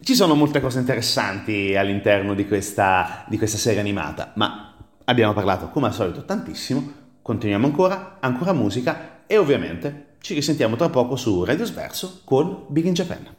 ci 0.04 0.16
sono 0.16 0.36
molte 0.36 0.60
cose 0.60 0.80
interessanti 0.80 1.76
all'interno 1.76 2.34
di 2.34 2.46
questa, 2.46 3.24
di 3.28 3.38
questa 3.38 3.58
serie 3.58 3.80
animata, 3.80 4.34
ma 4.36 4.76
abbiamo 5.06 5.34
parlato 5.34 5.70
come 5.70 5.88
al 5.88 5.94
solito 5.94 6.26
tantissimo, 6.26 6.92
continuiamo 7.22 7.66
ancora, 7.66 8.18
ancora 8.20 8.52
musica 8.52 9.22
e 9.26 9.38
ovviamente 9.38 10.16
ci 10.20 10.34
risentiamo 10.34 10.76
tra 10.76 10.90
poco 10.90 11.16
su 11.16 11.44
Radio 11.44 11.66
Sverso 11.66 12.22
con 12.26 12.66
Big 12.68 12.86
in 12.86 12.94
Japan. 12.94 13.36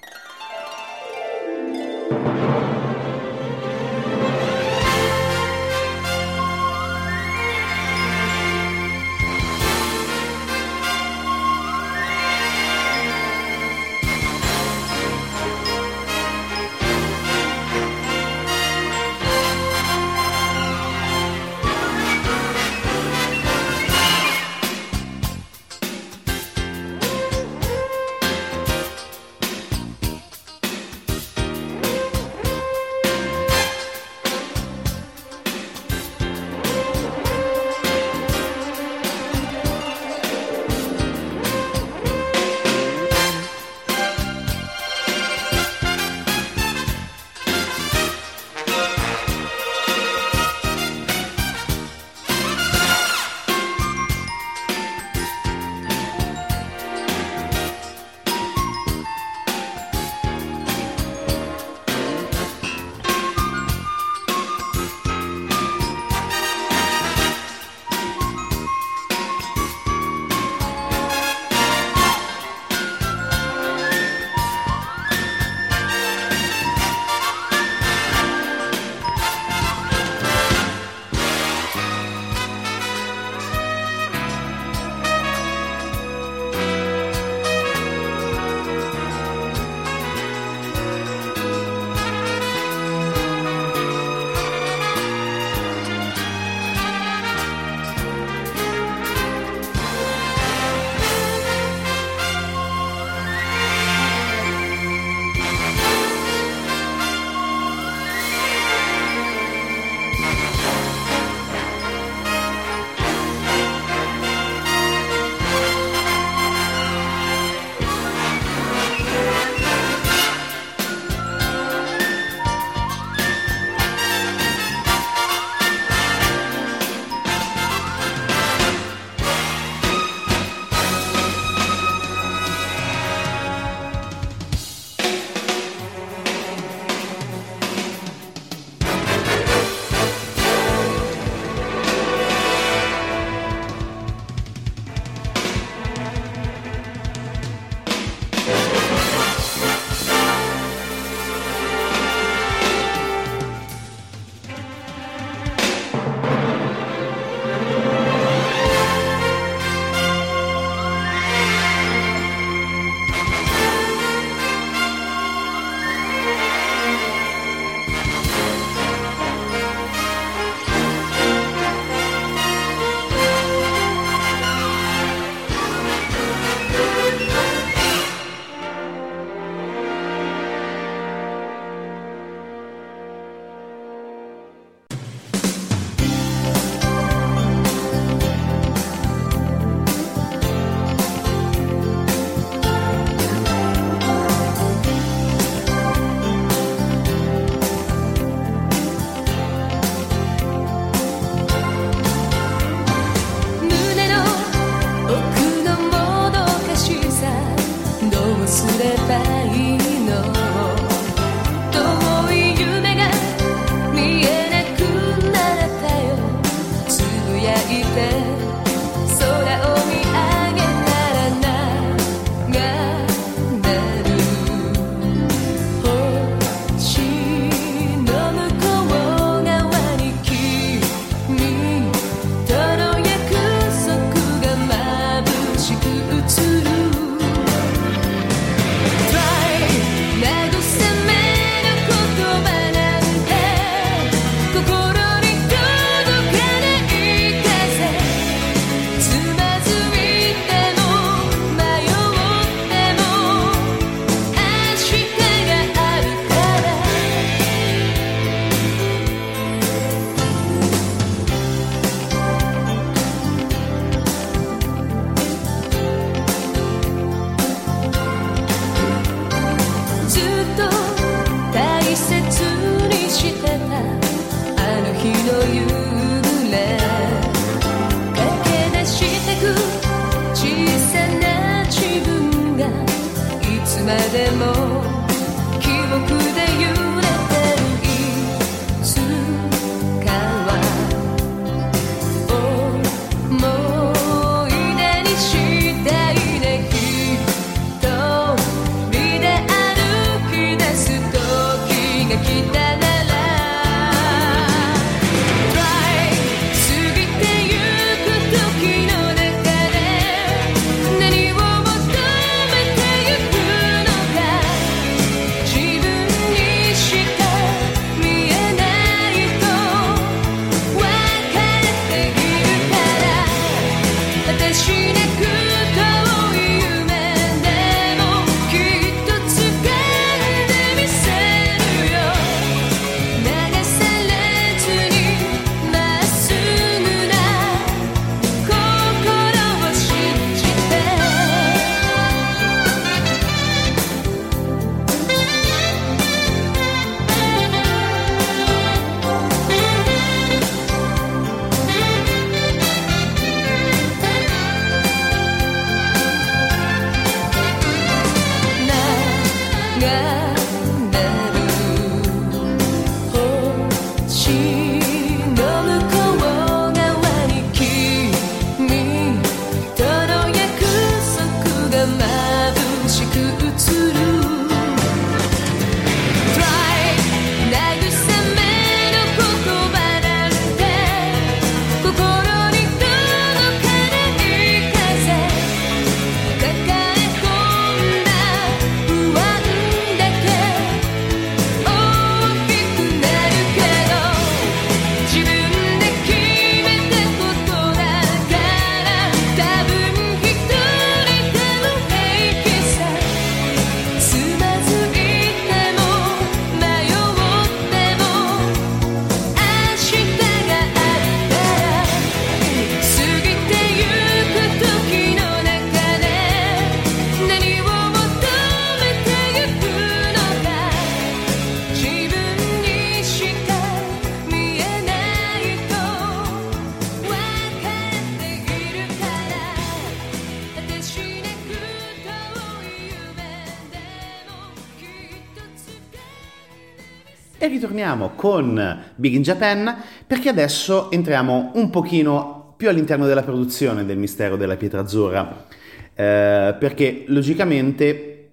Ritorniamo 437.75 438.13
con 438.15 438.85
Big 438.95 439.15
in 439.15 439.23
Japan 439.23 439.83
perché 440.07 440.29
adesso 440.29 440.93
entriamo 440.93 441.51
un 441.55 441.71
pochino 441.71 442.55
più 442.57 442.69
all'interno 442.69 443.07
della 443.07 443.25
produzione 443.25 443.85
del 443.85 443.99
mistero 443.99 444.37
della 444.37 444.57
pietra 444.57 444.81
azzurra, 444.81 445.45
eh, 445.93 446.55
perché 446.57 447.05
logicamente 447.09 448.31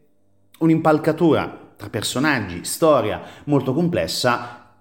un'impalcatura 0.59 1.71
tra 1.75 1.89
personaggi, 1.89 2.63
storia 2.63 3.19
molto 3.45 3.73
complessa 3.73 4.73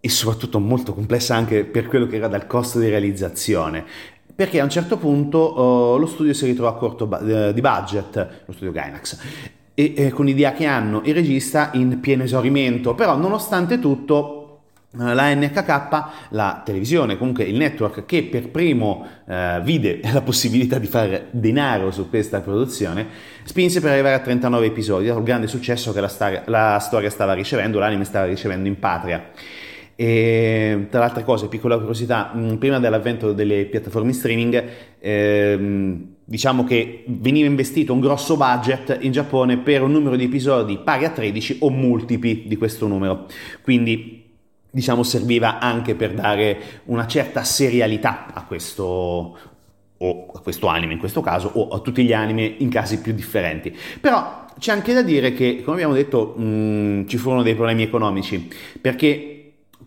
e 0.00 0.08
soprattutto 0.08 0.58
molto 0.58 0.94
complessa 0.94 1.34
anche 1.34 1.64
per 1.64 1.86
quello 1.86 2.06
che 2.06 2.16
era 2.16 2.28
dal 2.28 2.46
costo 2.46 2.78
di 2.78 2.88
realizzazione. 2.88 3.84
Perché 4.34 4.58
a 4.58 4.64
un 4.64 4.70
certo 4.70 4.96
punto 4.96 5.94
uh, 5.94 5.98
lo 5.98 6.06
studio 6.06 6.32
si 6.32 6.46
ritrova 6.46 6.70
a 6.70 6.74
corto 6.74 7.06
ba- 7.06 7.20
uh, 7.20 7.52
di 7.52 7.60
budget, 7.60 8.42
lo 8.46 8.52
studio 8.52 8.72
Gainax, 8.72 9.18
e 9.78 9.92
eh, 9.94 10.10
con 10.10 10.24
l'idea 10.24 10.54
che 10.54 10.64
hanno 10.64 11.02
il 11.04 11.12
regista 11.12 11.68
in 11.74 12.00
pieno 12.00 12.22
esaurimento, 12.22 12.94
però 12.94 13.14
nonostante 13.14 13.78
tutto 13.78 14.60
eh, 14.98 15.12
la 15.12 15.34
NHK, 15.34 16.04
la 16.30 16.62
televisione, 16.64 17.18
comunque 17.18 17.44
il 17.44 17.58
network 17.58 18.06
che 18.06 18.22
per 18.22 18.48
primo 18.48 19.06
eh, 19.28 19.60
vide 19.62 20.00
la 20.10 20.22
possibilità 20.22 20.78
di 20.78 20.86
fare 20.86 21.26
denaro 21.30 21.90
su 21.90 22.08
questa 22.08 22.40
produzione, 22.40 23.06
spinse 23.44 23.82
per 23.82 23.90
arrivare 23.90 24.14
a 24.14 24.20
39 24.20 24.64
episodi, 24.64 25.08
un 25.10 25.22
grande 25.22 25.46
successo 25.46 25.92
che 25.92 26.00
la, 26.00 26.08
star- 26.08 26.44
la 26.46 26.78
storia 26.80 27.10
stava 27.10 27.34
ricevendo, 27.34 27.78
l'anime 27.78 28.04
stava 28.04 28.24
ricevendo 28.24 28.68
in 28.68 28.78
patria. 28.78 29.28
E 29.94 30.86
tra 30.88 31.00
le 31.00 31.04
altre 31.04 31.24
cose, 31.24 31.48
piccola 31.48 31.76
curiosità, 31.76 32.32
mh, 32.32 32.56
prima 32.56 32.78
dell'avvento 32.78 33.32
delle 33.34 33.66
piattaforme 33.66 34.14
streaming, 34.14 34.64
ehm, 35.00 36.15
diciamo 36.28 36.64
che 36.64 37.04
veniva 37.06 37.46
investito 37.46 37.92
un 37.92 38.00
grosso 38.00 38.36
budget 38.36 38.98
in 39.00 39.12
Giappone 39.12 39.58
per 39.58 39.82
un 39.82 39.92
numero 39.92 40.16
di 40.16 40.24
episodi 40.24 40.76
pari 40.76 41.04
a 41.04 41.10
13 41.10 41.58
o 41.60 41.70
multipli 41.70 42.44
di 42.46 42.56
questo 42.56 42.88
numero. 42.88 43.26
Quindi 43.62 44.24
diciamo 44.68 45.04
serviva 45.04 45.60
anche 45.60 45.94
per 45.94 46.12
dare 46.12 46.82
una 46.86 47.06
certa 47.06 47.44
serialità 47.44 48.26
a 48.34 48.44
questo 48.44 49.38
o 49.98 50.26
a 50.34 50.40
questo 50.40 50.66
anime 50.66 50.92
in 50.92 50.98
questo 50.98 51.22
caso 51.22 51.48
o 51.54 51.68
a 51.68 51.78
tutti 51.78 52.04
gli 52.04 52.12
anime 52.12 52.56
in 52.58 52.68
casi 52.68 53.00
più 53.00 53.14
differenti. 53.14 53.74
Però 54.00 54.44
c'è 54.58 54.72
anche 54.72 54.92
da 54.92 55.02
dire 55.02 55.32
che, 55.32 55.62
come 55.62 55.76
abbiamo 55.76 55.94
detto, 55.94 56.34
mh, 56.36 57.06
ci 57.06 57.18
furono 57.18 57.42
dei 57.42 57.54
problemi 57.54 57.82
economici 57.84 58.48
perché 58.80 59.35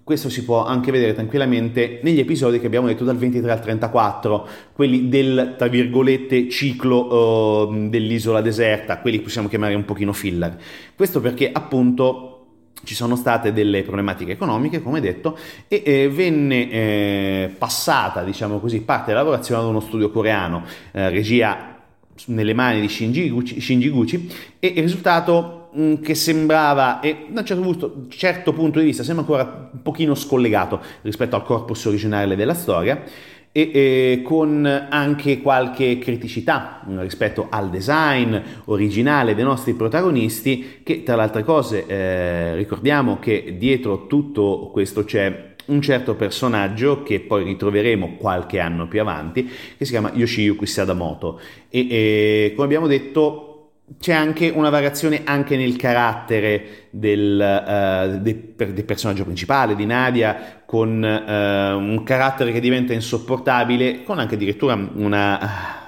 questo 0.10 0.30
si 0.30 0.44
può 0.44 0.66
anche 0.66 0.92
vedere 0.92 1.14
tranquillamente 1.14 2.00
negli 2.02 2.18
episodi 2.18 2.60
che 2.60 2.66
abbiamo 2.66 2.88
detto 2.88 3.04
dal 3.04 3.16
23 3.16 3.52
al 3.52 3.62
34, 3.62 4.48
quelli 4.74 5.08
del, 5.08 5.54
tra 5.56 5.68
virgolette, 5.68 6.50
ciclo 6.50 7.68
uh, 7.68 7.90
dell'isola 7.90 8.42
deserta, 8.42 8.98
quelli 9.02 9.20
possiamo 9.20 9.48
chiamare 9.48 9.76
un 9.76 9.86
pochino 9.86 10.12
filler. 10.12 10.58
Questo 10.96 11.22
perché 11.22 11.52
appunto 11.52 12.48
ci 12.86 12.96
sono 12.96 13.16
state 13.16 13.54
delle 13.54 13.84
problematiche 13.84 14.32
economiche, 14.32 14.82
come 14.82 15.00
detto, 15.00 15.38
e 15.68 15.84
eh, 15.86 16.10
venne 16.10 16.72
eh, 16.72 17.56
passata, 17.56 18.24
diciamo 18.24 18.58
così, 18.58 18.82
parte 18.82 19.12
della 19.12 19.20
lavorazione 19.20 19.62
ad 19.62 19.68
uno 19.68 19.80
studio 19.80 20.10
coreano, 20.10 20.66
eh, 20.92 21.10
regia 21.10 21.78
nelle 22.26 22.56
mani 22.56 22.82
di 22.82 22.90
Shinji 22.90 23.30
Gucci, 23.30 23.62
Shinji 23.62 23.90
Gucci 23.90 24.28
e 24.58 24.74
il 24.76 24.82
risultato 24.82 25.59
che 26.02 26.16
sembrava, 26.16 27.00
e 27.00 27.28
da 27.30 27.42
un 27.42 27.46
certo 27.46 27.62
punto, 27.64 28.06
certo 28.10 28.54
punto, 28.54 28.80
di 28.80 28.86
vista, 28.86 29.04
sembra 29.04 29.24
ancora 29.24 29.70
un 29.72 29.82
pochino 29.82 30.16
scollegato 30.16 30.82
rispetto 31.02 31.36
al 31.36 31.44
corpus 31.44 31.86
originale 31.86 32.36
della 32.36 32.54
storia 32.54 33.04
e, 33.52 33.72
e 33.74 34.22
con 34.24 34.66
anche 34.90 35.42
qualche 35.42 35.98
criticità 35.98 36.82
rispetto 37.00 37.48
al 37.50 37.70
design 37.70 38.36
originale 38.66 39.36
dei 39.36 39.44
nostri 39.44 39.74
protagonisti 39.74 40.82
che 40.84 41.04
tra 41.04 41.16
le 41.16 41.22
altre 41.24 41.44
cose 41.44 41.86
eh, 41.88 42.56
ricordiamo 42.56 43.18
che 43.20 43.56
dietro 43.58 44.08
tutto 44.08 44.70
questo 44.72 45.04
c'è 45.04 45.48
un 45.66 45.82
certo 45.82 46.16
personaggio 46.16 47.04
che 47.04 47.20
poi 47.20 47.44
ritroveremo 47.44 48.16
qualche 48.18 48.60
anno 48.60 48.88
più 48.88 49.02
avanti 49.02 49.46
che 49.78 49.86
si 49.86 49.92
chiama 49.92 50.12
Yoshiyuki 50.14 50.66
Sadamoto. 50.66 51.40
E, 51.70 51.88
e 51.90 52.54
come 52.56 52.66
abbiamo 52.66 52.88
detto 52.88 53.49
c'è 53.98 54.14
anche 54.14 54.50
una 54.50 54.70
variazione 54.70 55.22
anche 55.24 55.58
nel 55.58 55.76
carattere 55.76 56.88
del, 56.92 57.38
uh, 57.40 58.22
de, 58.22 58.54
del 58.56 58.86
personaggio 58.86 59.24
principale 59.24 59.76
di 59.76 59.86
Nadia 59.86 60.62
con 60.66 61.02
uh, 61.02 61.78
un 61.78 62.04
carattere 62.04 62.52
che 62.52 62.60
diventa 62.60 62.94
insopportabile 62.94 64.04
con 64.04 64.20
anche 64.20 64.36
addirittura 64.36 64.74
una 64.74 65.88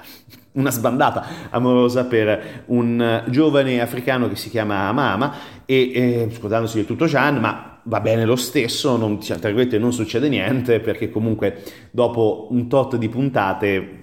una 0.52 0.70
sbandata 0.70 1.48
amorosa 1.50 2.04
per 2.04 2.64
un 2.66 3.24
giovane 3.28 3.80
africano 3.80 4.28
che 4.28 4.36
si 4.36 4.50
chiama 4.50 4.88
Amama 4.88 5.34
e 5.64 5.92
eh, 5.94 6.28
scusandosi 6.30 6.76
del 6.76 6.86
tutto 6.86 7.06
Jean 7.06 7.38
ma 7.38 7.80
va 7.84 8.00
bene 8.00 8.24
lo 8.24 8.36
stesso 8.36 8.96
non, 8.96 9.18
tra 9.18 9.50
non 9.78 9.92
succede 9.92 10.28
niente 10.28 10.80
perché 10.80 11.10
comunque 11.10 11.62
dopo 11.90 12.48
un 12.50 12.68
tot 12.68 12.96
di 12.96 13.08
puntate 13.08 14.01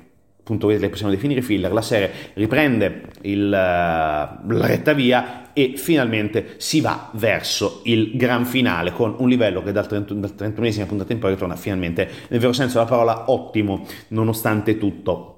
appunto 0.50 0.68
le 0.68 0.90
possiamo 0.90 1.12
definire 1.12 1.42
filler, 1.42 1.72
la 1.72 1.82
serie 1.82 2.12
riprende 2.34 3.04
il, 3.22 3.46
uh, 3.46 3.52
la 3.52 4.66
retta 4.66 4.94
via 4.94 5.52
e 5.54 5.74
finalmente 5.76 6.56
si 6.58 6.82
va 6.82 7.10
verso 7.14 7.82
il 7.84 8.16
gran 8.16 8.46
finale 8.46 8.92
con 8.92 9.16
un 9.20 9.30
livello 9.30 9.62
che 9.62 9.72
dal, 9.72 9.88
30, 9.88 10.14
dal 10.16 10.34
31esima 10.36 10.86
puntata 10.88 11.14
in 11.14 11.20
poi 11.20 11.32
ritorna 11.32 11.56
finalmente 11.56 12.10
nel 12.30 12.40
vero 12.40 12.54
senso 12.54 12.78
della 12.78 12.90
parola 12.90 13.26
ottimo 13.28 13.86
nonostante 14.10 14.78
tutto. 14.78 15.36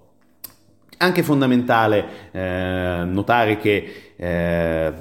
Anche 0.98 1.24
fondamentale 1.24 2.06
eh, 2.32 3.02
notare 3.06 3.58
che 3.58 4.14
eh, 4.16 4.94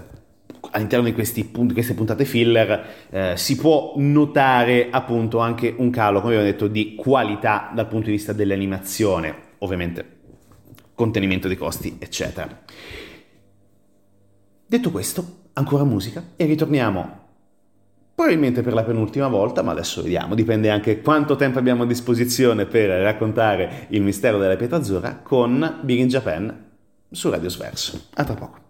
all'interno 0.71 1.05
di 1.05 1.13
questi, 1.13 1.51
queste 1.51 1.95
puntate 1.95 2.25
filler 2.25 2.85
eh, 3.11 3.33
si 3.37 3.57
può 3.57 3.93
notare 3.97 4.89
appunto 4.91 5.39
anche 5.39 5.75
un 5.77 5.91
calo, 5.91 6.21
come 6.21 6.37
abbiamo 6.37 6.51
detto, 6.51 6.69
di 6.69 6.95
qualità 6.95 7.71
dal 7.75 7.87
punto 7.87 8.07
di 8.07 8.13
vista 8.13 8.33
dell'animazione 8.33 9.49
ovviamente 9.61 10.19
contenimento 10.95 11.49
dei 11.49 11.57
costi, 11.57 11.97
eccetera. 11.99 12.63
Detto 14.67 14.91
questo, 14.91 15.39
ancora 15.55 15.85
musica 15.85 16.23
e 16.37 16.45
ritorniamo 16.45 17.19
probabilmente 18.15 18.61
per 18.61 18.75
la 18.75 18.85
penultima 18.85 19.29
volta, 19.29 19.63
ma 19.63 19.73
adesso 19.73 20.03
vediamo, 20.03 20.35
dipende 20.35 20.69
anche 20.69 21.01
quanto 21.01 21.37
tempo 21.37 21.59
abbiamo 21.59 21.85
a 21.85 21.87
disposizione 21.87 22.67
per 22.67 22.91
raccontare 23.01 23.87
il 23.89 24.03
mistero 24.03 24.39
della 24.39 24.57
pietra 24.57 24.77
azzurra 24.77 25.21
con 25.23 25.79
Big 25.83 26.01
in 26.01 26.09
Japan 26.09 26.67
su 27.11 27.31
Radio 27.31 27.49
Sverso. 27.49 28.09
A 28.15 28.25
tra 28.25 28.35
poco. 28.35 28.70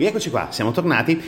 Rieccoci 0.00 0.30
qua, 0.30 0.48
siamo 0.50 0.72
tornati. 0.72 1.22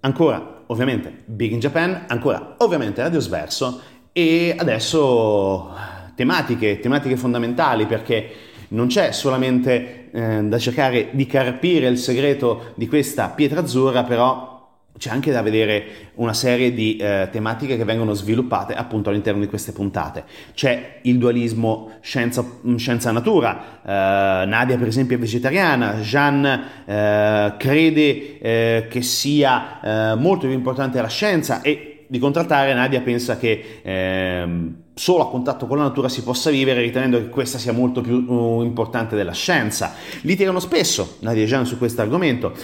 Ancora, 0.00 0.62
ovviamente, 0.66 1.22
Big 1.26 1.52
in 1.52 1.60
Japan, 1.60 2.04
ancora, 2.08 2.54
ovviamente, 2.58 3.02
Radio 3.02 3.20
Sverso 3.20 3.80
e 4.12 4.54
adesso 4.56 5.70
tematiche, 6.14 6.80
tematiche 6.80 7.16
fondamentali 7.16 7.86
perché 7.86 8.30
non 8.68 8.86
c'è 8.86 9.12
solamente 9.12 10.10
eh, 10.10 10.42
da 10.42 10.58
cercare 10.58 11.10
di 11.12 11.26
carpire 11.26 11.86
il 11.88 11.98
segreto 11.98 12.72
di 12.76 12.88
questa 12.88 13.28
pietra 13.28 13.60
azzurra, 13.60 14.04
però 14.04 14.53
c'è 14.96 15.10
anche 15.10 15.32
da 15.32 15.42
vedere 15.42 16.12
una 16.14 16.32
serie 16.32 16.72
di 16.72 16.96
eh, 16.96 17.28
tematiche 17.32 17.76
che 17.76 17.84
vengono 17.84 18.14
sviluppate 18.14 18.74
appunto 18.74 19.10
all'interno 19.10 19.40
di 19.40 19.48
queste 19.48 19.72
puntate. 19.72 20.24
C'è 20.54 21.00
il 21.02 21.18
dualismo 21.18 21.98
scienza-natura, 22.00 23.80
eh, 23.82 24.46
Nadia 24.46 24.78
per 24.78 24.86
esempio 24.86 25.16
è 25.16 25.18
vegetariana, 25.18 25.94
Jean 25.94 26.44
eh, 26.84 27.54
crede 27.58 28.38
eh, 28.38 28.86
che 28.88 29.02
sia 29.02 30.12
eh, 30.12 30.14
molto 30.14 30.46
più 30.46 30.54
importante 30.54 31.00
la 31.00 31.08
scienza 31.08 31.60
e 31.60 31.94
di 32.06 32.18
contrattare 32.20 32.72
Nadia 32.74 33.00
pensa 33.00 33.36
che 33.36 33.80
ehm, 33.82 34.74
solo 34.94 35.24
a 35.24 35.30
contatto 35.30 35.66
con 35.66 35.78
la 35.78 35.84
natura 35.84 36.08
si 36.08 36.22
possa 36.22 36.50
vivere 36.50 36.80
ritenendo 36.80 37.18
che 37.18 37.28
questa 37.28 37.58
sia 37.58 37.72
molto 37.72 38.00
più 38.00 38.24
uh, 38.28 38.62
importante 38.62 39.16
della 39.16 39.32
scienza. 39.32 39.94
Litigano 40.20 40.60
spesso 40.60 41.16
Nadia 41.20 41.42
e 41.42 41.46
Jean 41.46 41.66
su 41.66 41.78
questo 41.78 42.02
argomento 42.02 42.54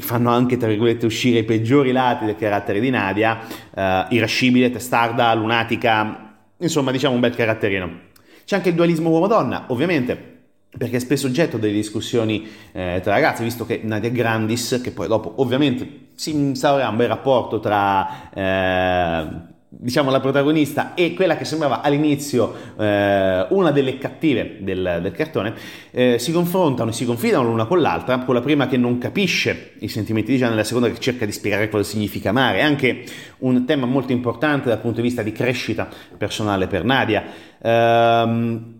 fanno 0.00 0.30
anche, 0.30 0.56
tra 0.56 0.68
virgolette, 0.68 1.06
uscire 1.06 1.40
i 1.40 1.44
peggiori 1.44 1.92
lati 1.92 2.24
del 2.24 2.36
carattere 2.36 2.80
di 2.80 2.90
Nadia, 2.90 3.40
eh, 3.74 4.06
irascibile, 4.10 4.70
testarda, 4.70 5.32
lunatica, 5.34 6.34
insomma 6.58 6.90
diciamo 6.90 7.14
un 7.14 7.20
bel 7.20 7.34
caratterino. 7.34 7.90
C'è 8.44 8.56
anche 8.56 8.68
il 8.68 8.74
dualismo 8.74 9.10
uomo-donna, 9.10 9.64
ovviamente, 9.68 10.34
perché 10.76 10.96
è 10.96 11.00
spesso 11.00 11.26
oggetto 11.26 11.56
delle 11.56 11.72
discussioni 11.72 12.46
eh, 12.72 13.00
tra 13.02 13.12
ragazzi, 13.12 13.42
visto 13.42 13.64
che 13.64 13.80
Nadia 13.82 14.10
Grandis, 14.10 14.80
che 14.82 14.90
poi 14.92 15.08
dopo 15.08 15.34
ovviamente 15.36 16.08
si 16.14 16.30
instaurerà 16.30 16.88
un 16.88 16.96
bel 16.96 17.08
rapporto 17.08 17.58
tra... 17.60 18.30
Eh, 18.32 19.54
diciamo 19.78 20.10
la 20.10 20.20
protagonista 20.20 20.94
e 20.94 21.14
quella 21.14 21.36
che 21.36 21.44
sembrava 21.44 21.80
all'inizio 21.82 22.54
eh, 22.78 23.46
una 23.50 23.70
delle 23.70 23.98
cattive 23.98 24.58
del, 24.60 25.00
del 25.02 25.12
cartone, 25.12 25.54
eh, 25.90 26.18
si 26.18 26.32
confrontano 26.32 26.90
e 26.90 26.92
si 26.92 27.04
confidano 27.04 27.44
l'una 27.44 27.66
con 27.66 27.80
l'altra, 27.80 28.18
con 28.18 28.34
la 28.34 28.40
prima 28.40 28.66
che 28.66 28.76
non 28.76 28.98
capisce 28.98 29.72
i 29.80 29.88
sentimenti 29.88 30.32
di 30.32 30.38
Gianna 30.38 30.54
e 30.54 30.56
la 30.56 30.64
seconda 30.64 30.88
che 30.88 30.98
cerca 30.98 31.26
di 31.26 31.32
spiegare 31.32 31.68
cosa 31.68 31.82
significa 31.82 32.30
amare. 32.30 32.58
È 32.58 32.62
anche 32.62 33.04
un 33.38 33.64
tema 33.64 33.86
molto 33.86 34.12
importante 34.12 34.68
dal 34.68 34.80
punto 34.80 34.96
di 34.96 35.06
vista 35.06 35.22
di 35.22 35.32
crescita 35.32 35.88
personale 36.16 36.66
per 36.66 36.84
Nadia. 36.84 37.24
Ehm, 37.62 38.75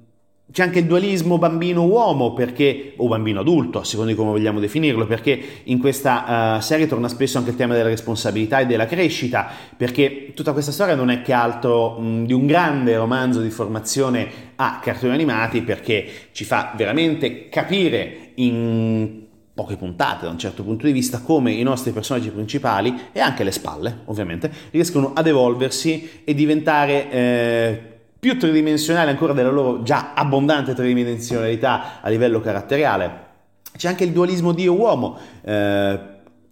c'è 0.53 0.63
anche 0.63 0.79
il 0.79 0.87
dualismo 0.87 1.39
bambino-uomo, 1.39 2.33
perché, 2.33 2.95
o 2.97 3.09
bambino-adulto, 3.09 3.81
a 3.81 3.85
seconda 3.85 4.13
di 4.13 4.17
come 4.17 4.31
vogliamo 4.31 4.61
definirlo, 4.61 5.05
perché 5.05 5.39
in 5.65 5.79
questa 5.79 6.57
uh, 6.57 6.61
serie 6.61 6.87
torna 6.87 7.09
spesso 7.09 7.37
anche 7.39 7.51
il 7.51 7.57
tema 7.57 7.75
della 7.75 7.89
responsabilità 7.89 8.61
e 8.61 8.67
della 8.67 8.87
crescita, 8.87 9.49
perché 9.77 10.33
tutta 10.35 10.53
questa 10.53 10.71
storia 10.71 10.95
non 10.95 11.11
è 11.11 11.21
che 11.21 11.33
altro 11.33 11.99
mh, 11.99 12.27
di 12.27 12.33
un 12.33 12.47
grande 12.47 12.97
romanzo 12.97 13.41
di 13.41 13.51
formazione 13.51 14.29
a 14.55 14.79
cartoni 14.81 15.13
animati, 15.13 15.63
perché 15.63 16.07
ci 16.31 16.45
fa 16.45 16.73
veramente 16.77 17.49
capire 17.49 18.31
in 18.37 19.25
poche 19.53 19.77
puntate 19.77 20.27
da 20.27 20.31
un 20.31 20.39
certo 20.39 20.63
punto 20.63 20.87
di 20.87 20.93
vista 20.93 21.23
come 21.23 21.51
i 21.51 21.63
nostri 21.63 21.91
personaggi 21.91 22.29
principali 22.29 22.95
e 23.11 23.21
anche 23.21 23.43
le 23.43 23.51
spalle 23.51 24.01
ovviamente 24.05 24.53
riescono 24.71 25.13
ad 25.15 25.27
evolversi 25.27 26.23
e 26.25 26.35
diventare 26.35 27.11
eh, 27.11 27.96
più 28.27 28.37
tridimensionale 28.39 29.13
ancora 29.13 29.33
della 29.33 29.51
loro 29.51 29.85
già 29.85 30.11
abbondante 30.13 30.75
tridimensionalità 30.75 32.01
a 32.01 32.09
livello 32.09 32.41
caratteriale. 32.41 33.25
C'è 33.77 33.87
anche 33.87 34.03
il 34.03 34.11
dualismo 34.11 34.51
Dio-uomo, 34.51 35.17
eh, 35.45 36.01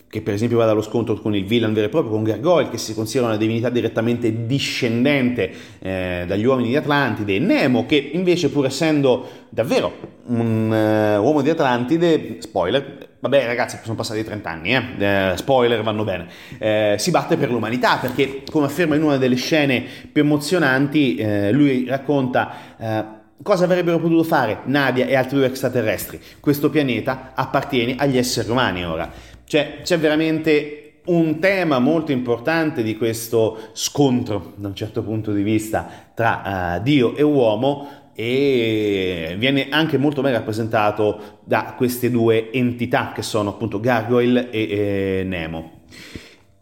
che 0.09 0.23
per 0.23 0.35
esempio 0.35 0.59
va 0.59 0.67
dallo 0.67 0.83
scontro 0.83 1.17
con 1.17 1.35
il 1.35 1.45
villain 1.45 1.75
vero 1.75 1.87
e 1.87 1.89
proprio, 1.89 2.13
con 2.13 2.23
Gargoyle, 2.23 2.69
che 2.71 2.79
si 2.79 2.95
considera 2.95 3.27
una 3.27 3.39
divinità 3.39 3.71
direttamente 3.71 4.47
discendente 4.47 5.53
eh, 5.81 6.25
dagli 6.29 6.45
uomini 6.45 6.69
di 6.69 6.77
Atlantide, 6.77 7.35
e 7.35 7.39
Nemo, 7.41 7.87
che 7.87 7.97
invece 7.97 8.51
pur 8.51 8.67
essendo 8.67 9.27
davvero 9.49 9.93
un 10.27 10.71
uh, 10.71 11.21
uomo 11.21 11.43
di 11.43 11.51
Atlantide, 11.51 12.37
spoiler, 12.39 13.14
vabbè 13.25 13.47
ragazzi 13.47 13.79
sono 13.83 13.95
passati 13.95 14.23
30 14.23 14.51
anni, 14.51 14.75
eh? 14.75 14.83
Eh, 14.99 15.37
spoiler 15.37 15.83
vanno 15.83 16.05
bene, 16.05 16.27
eh, 16.59 16.97
si 16.99 17.11
batte 17.11 17.39
per 17.39 17.51
l'umanità 17.51 17.97
perché 17.97 18.43
come 18.51 18.67
afferma 18.67 18.97
in 18.97 19.03
una 19.03 19.17
delle 19.17 19.37
scene 19.37 19.83
più 20.13 20.21
emozionanti, 20.21 21.15
eh, 21.15 21.51
lui 21.51 21.87
racconta 21.87 22.53
eh, 22.77 23.05
cosa 23.43 23.65
avrebbero 23.65 23.99
potuto 23.99 24.25
fare 24.25 24.59
Nadia 24.65 25.07
e 25.07 25.15
altri 25.15 25.39
due 25.39 25.47
extraterrestri. 25.47 26.21
Questo 26.39 26.69
pianeta 26.69 27.33
appartiene 27.35 27.95
agli 27.97 28.19
esseri 28.19 28.51
umani 28.51 28.85
ora. 28.85 29.11
Cioè 29.47 29.79
c'è 29.83 29.99
veramente 29.99 30.81
un 31.07 31.39
tema 31.39 31.79
molto 31.79 32.13
importante 32.13 32.83
di 32.83 32.95
questo 32.95 33.71
scontro 33.73 34.53
da 34.57 34.69
un 34.69 34.75
certo 34.75 35.03
punto 35.03 35.33
di 35.33 35.43
vista 35.43 35.89
tra 36.15 36.77
uh, 36.77 36.83
Dio 36.83 37.17
e 37.17 37.23
uomo 37.23 38.04
e 38.15 39.35
viene 39.39 39.69
anche 39.71 39.99
molto 39.99 40.23
ben 40.23 40.33
rappresentato 40.33 41.41
da 41.45 41.75
queste 41.77 42.11
due 42.11 42.53
entità 42.53 43.13
che 43.13 43.23
sono 43.23 43.51
appunto 43.51 43.81
Gargoyle 43.81 44.51
e, 44.51 44.69
e 44.71 45.25
Nemo. 45.25 45.83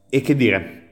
E 0.09 0.21
che 0.23 0.35
dire, 0.35 0.87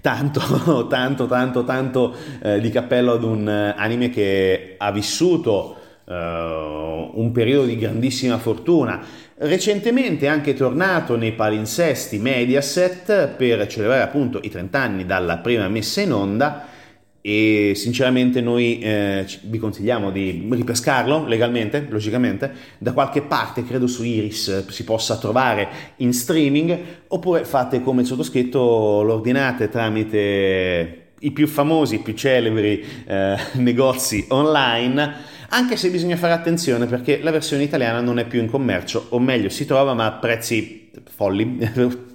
tanto, 0.00 0.86
tanto, 0.88 1.26
tanto, 1.26 1.64
tanto 1.64 2.14
eh, 2.42 2.60
di 2.60 2.70
cappello 2.70 3.12
ad 3.12 3.22
un 3.22 3.46
anime 3.48 4.10
che 4.10 4.74
ha 4.78 4.90
vissuto 4.90 5.76
eh, 6.06 6.14
un 6.14 7.30
periodo 7.32 7.66
di 7.66 7.76
grandissima 7.76 8.38
fortuna. 8.38 9.00
Recentemente 9.40 10.26
è 10.26 10.28
anche 10.28 10.54
tornato 10.54 11.16
nei 11.16 11.32
palinsesti 11.32 12.18
Mediaset 12.18 13.28
per 13.36 13.66
celebrare 13.68 14.02
appunto 14.02 14.40
i 14.42 14.48
30 14.48 14.78
anni 14.80 15.06
dalla 15.06 15.38
prima 15.38 15.68
messa 15.68 16.00
in 16.00 16.12
onda 16.12 16.76
e 17.20 17.72
sinceramente 17.74 18.40
noi 18.40 18.78
eh, 18.78 19.26
vi 19.42 19.58
consigliamo 19.58 20.10
di 20.10 20.46
ripescarlo 20.50 21.26
legalmente, 21.26 21.86
logicamente, 21.88 22.50
da 22.78 22.92
qualche 22.92 23.22
parte, 23.22 23.64
credo 23.64 23.86
su 23.86 24.04
Iris 24.04 24.68
si 24.68 24.84
possa 24.84 25.18
trovare 25.18 25.68
in 25.96 26.12
streaming, 26.12 26.78
oppure 27.08 27.44
fate 27.44 27.82
come 27.82 28.02
il 28.02 28.06
sottoscritto, 28.06 29.02
lo 29.02 29.14
ordinate 29.14 29.68
tramite 29.68 31.06
i 31.20 31.32
più 31.32 31.46
famosi, 31.48 31.96
i 31.96 32.00
più 32.00 32.14
celebri 32.14 32.84
eh, 33.06 33.36
negozi 33.54 34.24
online, 34.28 35.36
anche 35.50 35.76
se 35.76 35.90
bisogna 35.90 36.16
fare 36.16 36.34
attenzione 36.34 36.86
perché 36.86 37.20
la 37.22 37.30
versione 37.30 37.62
italiana 37.62 38.00
non 38.00 38.18
è 38.18 38.26
più 38.26 38.40
in 38.40 38.48
commercio, 38.48 39.06
o 39.10 39.18
meglio 39.18 39.48
si 39.48 39.66
trova 39.66 39.94
ma 39.94 40.06
a 40.06 40.12
prezzi 40.12 40.90
folli, 41.04 41.58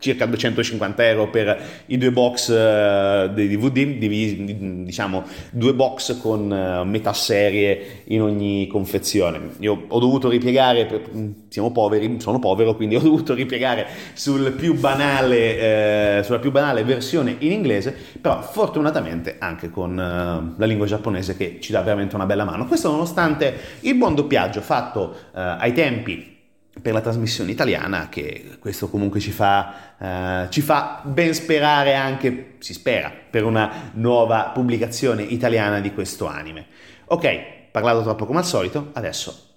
circa 0.00 0.26
250 0.26 1.08
euro 1.08 1.28
per 1.28 1.62
i 1.86 1.98
due 1.98 2.10
box 2.10 2.48
uh, 2.48 3.32
dei 3.32 3.48
DVD, 3.48 4.84
diciamo 4.84 5.24
due 5.50 5.74
box 5.74 6.18
con 6.20 6.50
uh, 6.50 6.84
metà 6.88 7.12
serie 7.12 8.02
in 8.04 8.22
ogni 8.22 8.66
confezione. 8.66 9.50
Io 9.58 9.84
ho 9.86 9.98
dovuto 10.00 10.28
ripiegare, 10.28 10.86
per, 10.86 11.02
siamo 11.48 11.70
poveri, 11.70 12.18
sono 12.18 12.38
povero, 12.38 12.74
quindi 12.74 12.96
ho 12.96 13.00
dovuto 13.00 13.34
ripiegare 13.34 13.86
sul 14.14 14.52
più 14.52 14.74
banale, 14.74 16.18
uh, 16.18 16.22
sulla 16.24 16.38
più 16.38 16.50
banale 16.50 16.82
versione 16.82 17.36
in 17.38 17.52
inglese, 17.52 17.94
però 18.20 18.40
fortunatamente 18.42 19.36
anche 19.38 19.70
con 19.70 19.94
la 19.94 20.66
lingua 20.66 20.86
giapponese 20.86 21.36
che 21.36 21.58
ci 21.60 21.72
dà 21.72 21.82
veramente 21.82 22.14
una 22.14 22.26
bella 22.26 22.44
mano. 22.44 22.66
Questo 22.66 22.90
nonostante 22.90 23.54
il 23.80 23.94
buon 23.94 24.14
doppiaggio 24.14 24.62
fatto 24.62 25.14
ai 25.32 25.72
tempi 25.72 26.38
per 26.80 26.92
la 26.92 27.00
trasmissione 27.00 27.50
italiana 27.50 28.08
che 28.08 28.56
questo 28.58 28.88
comunque 28.88 29.20
ci 29.20 29.30
fa, 29.30 29.94
uh, 29.98 30.48
ci 30.50 30.60
fa 30.60 31.02
ben 31.04 31.34
sperare 31.34 31.94
anche, 31.94 32.54
si 32.58 32.72
spera, 32.72 33.12
per 33.30 33.44
una 33.44 33.90
nuova 33.94 34.50
pubblicazione 34.54 35.22
italiana 35.22 35.80
di 35.80 35.92
questo 35.92 36.26
anime. 36.26 36.66
Ok, 37.06 37.70
parlato 37.70 38.02
troppo 38.02 38.26
come 38.26 38.38
al 38.38 38.46
solito, 38.46 38.90
adesso 38.92 39.48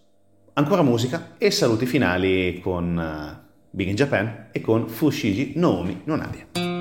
ancora 0.53 0.81
musica 0.83 1.35
e 1.37 1.51
saluti 1.51 1.85
finali 1.85 2.59
con 2.61 2.97
uh, 2.97 3.41
Big 3.69 3.87
in 3.87 3.95
Japan 3.95 4.47
e 4.51 4.61
con 4.61 4.87
Fushigi 4.87 5.53
Nomi 5.55 6.01
Nonabia. 6.05 6.72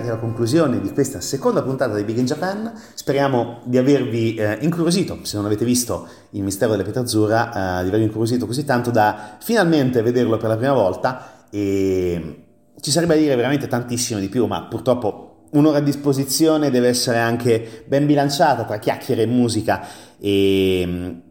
Arrivati 0.00 0.08
alla 0.08 0.18
conclusione 0.18 0.80
di 0.80 0.90
questa 0.92 1.20
seconda 1.20 1.62
puntata 1.62 1.94
di 1.94 2.04
Big 2.04 2.16
in 2.16 2.24
Japan. 2.24 2.72
Speriamo 2.94 3.60
di 3.64 3.78
avervi 3.78 4.34
eh, 4.34 4.58
incuriosito, 4.60 5.18
se 5.22 5.36
non 5.36 5.46
avete 5.46 5.64
visto 5.64 6.08
Il 6.30 6.42
mistero 6.42 6.72
della 6.72 6.82
pietra 6.82 7.02
azzurra, 7.02 7.48
eh, 7.48 7.82
di 7.82 7.88
avervi 7.88 8.06
incuriosito 8.06 8.46
così 8.46 8.64
tanto 8.64 8.90
da 8.90 9.36
finalmente 9.40 10.02
vederlo 10.02 10.36
per 10.36 10.48
la 10.48 10.56
prima 10.56 10.72
volta 10.72 11.46
e 11.50 12.44
ci 12.80 12.90
sarebbe 12.90 13.14
da 13.14 13.20
dire 13.20 13.36
veramente 13.36 13.68
tantissimo 13.68 14.18
di 14.18 14.28
più, 14.28 14.46
ma 14.46 14.62
purtroppo 14.64 15.46
un'ora 15.50 15.78
a 15.78 15.82
disposizione 15.82 16.70
deve 16.70 16.88
essere 16.88 17.18
anche 17.18 17.84
ben 17.86 18.06
bilanciata 18.06 18.64
tra 18.64 18.78
chiacchiere 18.78 19.22
e 19.22 19.26
musica 19.26 19.86
e 20.18 21.22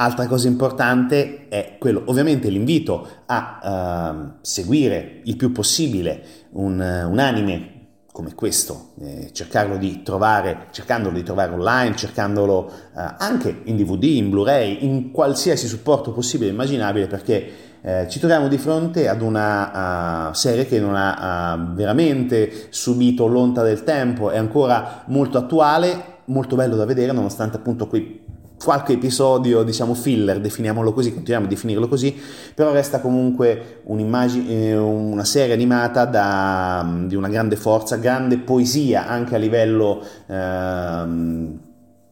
Altra 0.00 0.28
cosa 0.28 0.46
importante 0.46 1.48
è 1.48 1.74
quello, 1.76 2.04
ovviamente 2.06 2.50
l'invito 2.50 3.04
a 3.26 4.22
uh, 4.30 4.32
seguire 4.42 5.22
il 5.24 5.34
più 5.34 5.50
possibile 5.50 6.22
un, 6.50 6.78
un 6.78 7.18
anime 7.18 7.77
come 8.18 8.34
questo, 8.34 8.94
eh, 9.00 9.30
di 9.78 10.02
trovare, 10.02 10.66
cercandolo 10.72 11.14
di 11.14 11.22
trovare 11.22 11.52
online, 11.52 11.94
cercandolo 11.94 12.68
uh, 12.92 13.00
anche 13.16 13.60
in 13.62 13.76
DVD, 13.76 14.02
in 14.02 14.28
Blu-ray, 14.28 14.84
in 14.84 15.12
qualsiasi 15.12 15.68
supporto 15.68 16.10
possibile 16.10 16.50
e 16.50 16.52
immaginabile, 16.52 17.06
perché 17.06 17.50
eh, 17.80 18.06
ci 18.08 18.18
troviamo 18.18 18.48
di 18.48 18.58
fronte 18.58 19.06
ad 19.06 19.22
una 19.22 20.30
uh, 20.30 20.34
serie 20.34 20.66
che 20.66 20.80
non 20.80 20.96
ha 20.96 21.54
uh, 21.54 21.74
veramente 21.74 22.66
subito 22.70 23.28
l'onta 23.28 23.62
del 23.62 23.84
tempo, 23.84 24.30
è 24.30 24.36
ancora 24.36 25.04
molto 25.06 25.38
attuale, 25.38 26.22
molto 26.24 26.56
bello 26.56 26.74
da 26.74 26.86
vedere, 26.86 27.12
nonostante 27.12 27.58
appunto 27.58 27.86
quei 27.86 28.26
qualche 28.62 28.94
episodio, 28.94 29.62
diciamo 29.62 29.94
filler, 29.94 30.40
definiamolo 30.40 30.92
così, 30.92 31.12
continuiamo 31.12 31.46
a 31.46 31.48
definirlo 31.48 31.88
così, 31.88 32.14
però 32.54 32.72
resta 32.72 33.00
comunque 33.00 33.82
eh, 33.86 34.76
una 34.76 35.24
serie 35.24 35.54
animata 35.54 36.04
da, 36.04 36.86
di 37.06 37.14
una 37.14 37.28
grande 37.28 37.56
forza, 37.56 37.96
grande 37.96 38.38
poesia 38.38 39.06
anche 39.06 39.36
a 39.36 39.38
livello 39.38 40.02
ehm, 40.26 41.58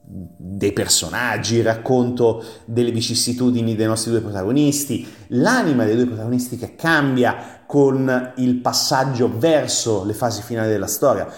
dei 0.08 0.72
personaggi, 0.72 1.62
racconto 1.62 2.42
delle 2.64 2.92
vicissitudini 2.92 3.74
dei 3.74 3.86
nostri 3.86 4.12
due 4.12 4.20
protagonisti, 4.20 5.06
l'anima 5.28 5.84
dei 5.84 5.96
due 5.96 6.06
protagonisti 6.06 6.56
che 6.56 6.76
cambia 6.76 7.62
con 7.66 8.32
il 8.36 8.54
passaggio 8.56 9.30
verso 9.36 10.04
le 10.04 10.14
fasi 10.14 10.42
finali 10.42 10.68
della 10.68 10.86
storia. 10.86 11.28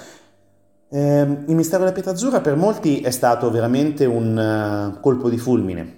Eh, 0.91 1.20
il 1.47 1.55
mistero 1.55 1.80
della 1.80 1.93
pietra 1.93 2.12
azzurra 2.12 2.41
per 2.41 2.57
molti 2.57 3.01
è 3.01 3.11
stato 3.11 3.51
veramente 3.51 4.07
un 4.07 4.95
uh, 4.97 5.01
colpo 5.01 5.28
di 5.28 5.36
fulmine, 5.36 5.98